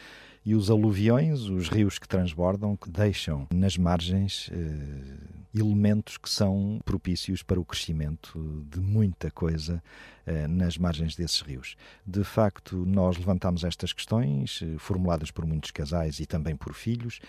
e 0.45 0.55
os 0.55 0.71
aluviões, 0.71 1.43
os 1.43 1.69
rios 1.69 1.99
que 1.99 2.09
transbordam, 2.09 2.77
que 2.77 2.91
deixam 2.91 3.47
nas 3.53 3.77
margens 3.77 4.51
eh, 4.53 5.59
elementos 5.59 6.17
que 6.17 6.29
são 6.29 6.81
propícios 6.85 7.43
para 7.43 7.61
o 7.61 7.65
crescimento 7.65 8.67
de 8.69 8.81
muita 8.81 9.31
coisa 9.31 9.83
eh, 10.27 10.49
nas 10.49 10.77
margens 10.77 11.15
desses 11.15 11.41
rios. 11.41 11.77
De 12.05 12.25
facto, 12.25 12.85
nós 12.85 13.17
levantamos 13.17 13.63
estas 13.63 13.93
questões, 13.93 14.61
eh, 14.63 14.79
formuladas 14.79 15.31
por 15.31 15.47
muitos 15.47 15.71
casais 15.71 16.19
e 16.19 16.27
também 16.27 16.57
por 16.57 16.75
filhos, 16.75 17.21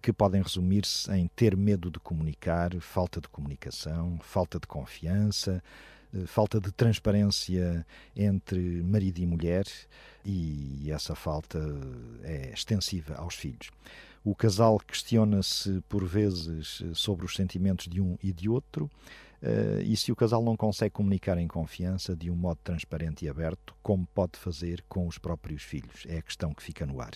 que 0.00 0.12
podem 0.12 0.42
resumir-se 0.42 1.12
em 1.12 1.28
ter 1.28 1.56
medo 1.56 1.90
de 1.90 2.00
comunicar, 2.00 2.74
falta 2.80 3.20
de 3.20 3.28
comunicação, 3.28 4.18
falta 4.20 4.58
de 4.58 4.66
confiança, 4.66 5.62
falta 6.26 6.60
de 6.60 6.70
transparência 6.72 7.86
entre 8.14 8.58
marido 8.82 9.18
e 9.18 9.26
mulher 9.26 9.64
e 10.24 10.90
essa 10.90 11.14
falta 11.14 11.58
é 12.22 12.52
extensiva 12.52 13.14
aos 13.14 13.34
filhos. 13.34 13.70
O 14.24 14.34
casal 14.34 14.78
questiona-se 14.78 15.82
por 15.88 16.04
vezes 16.04 16.82
sobre 16.94 17.26
os 17.26 17.34
sentimentos 17.34 17.88
de 17.88 18.00
um 18.00 18.16
e 18.22 18.32
de 18.32 18.48
outro, 18.48 18.88
eh, 19.42 19.82
e 19.84 19.96
se 19.96 20.12
o 20.12 20.16
casal 20.16 20.42
não 20.42 20.56
consegue 20.56 20.92
comunicar 20.92 21.36
em 21.36 21.48
confiança 21.48 22.14
de 22.14 22.30
um 22.30 22.36
modo 22.36 22.60
transparente 22.62 23.24
e 23.24 23.28
aberto, 23.28 23.74
como 23.82 24.06
pode 24.14 24.38
fazer 24.38 24.84
com 24.88 25.08
os 25.08 25.18
próprios 25.18 25.64
filhos? 25.64 26.06
É 26.06 26.18
a 26.18 26.22
questão 26.22 26.54
que 26.54 26.62
fica 26.62 26.86
no 26.86 27.00
ar. 27.00 27.12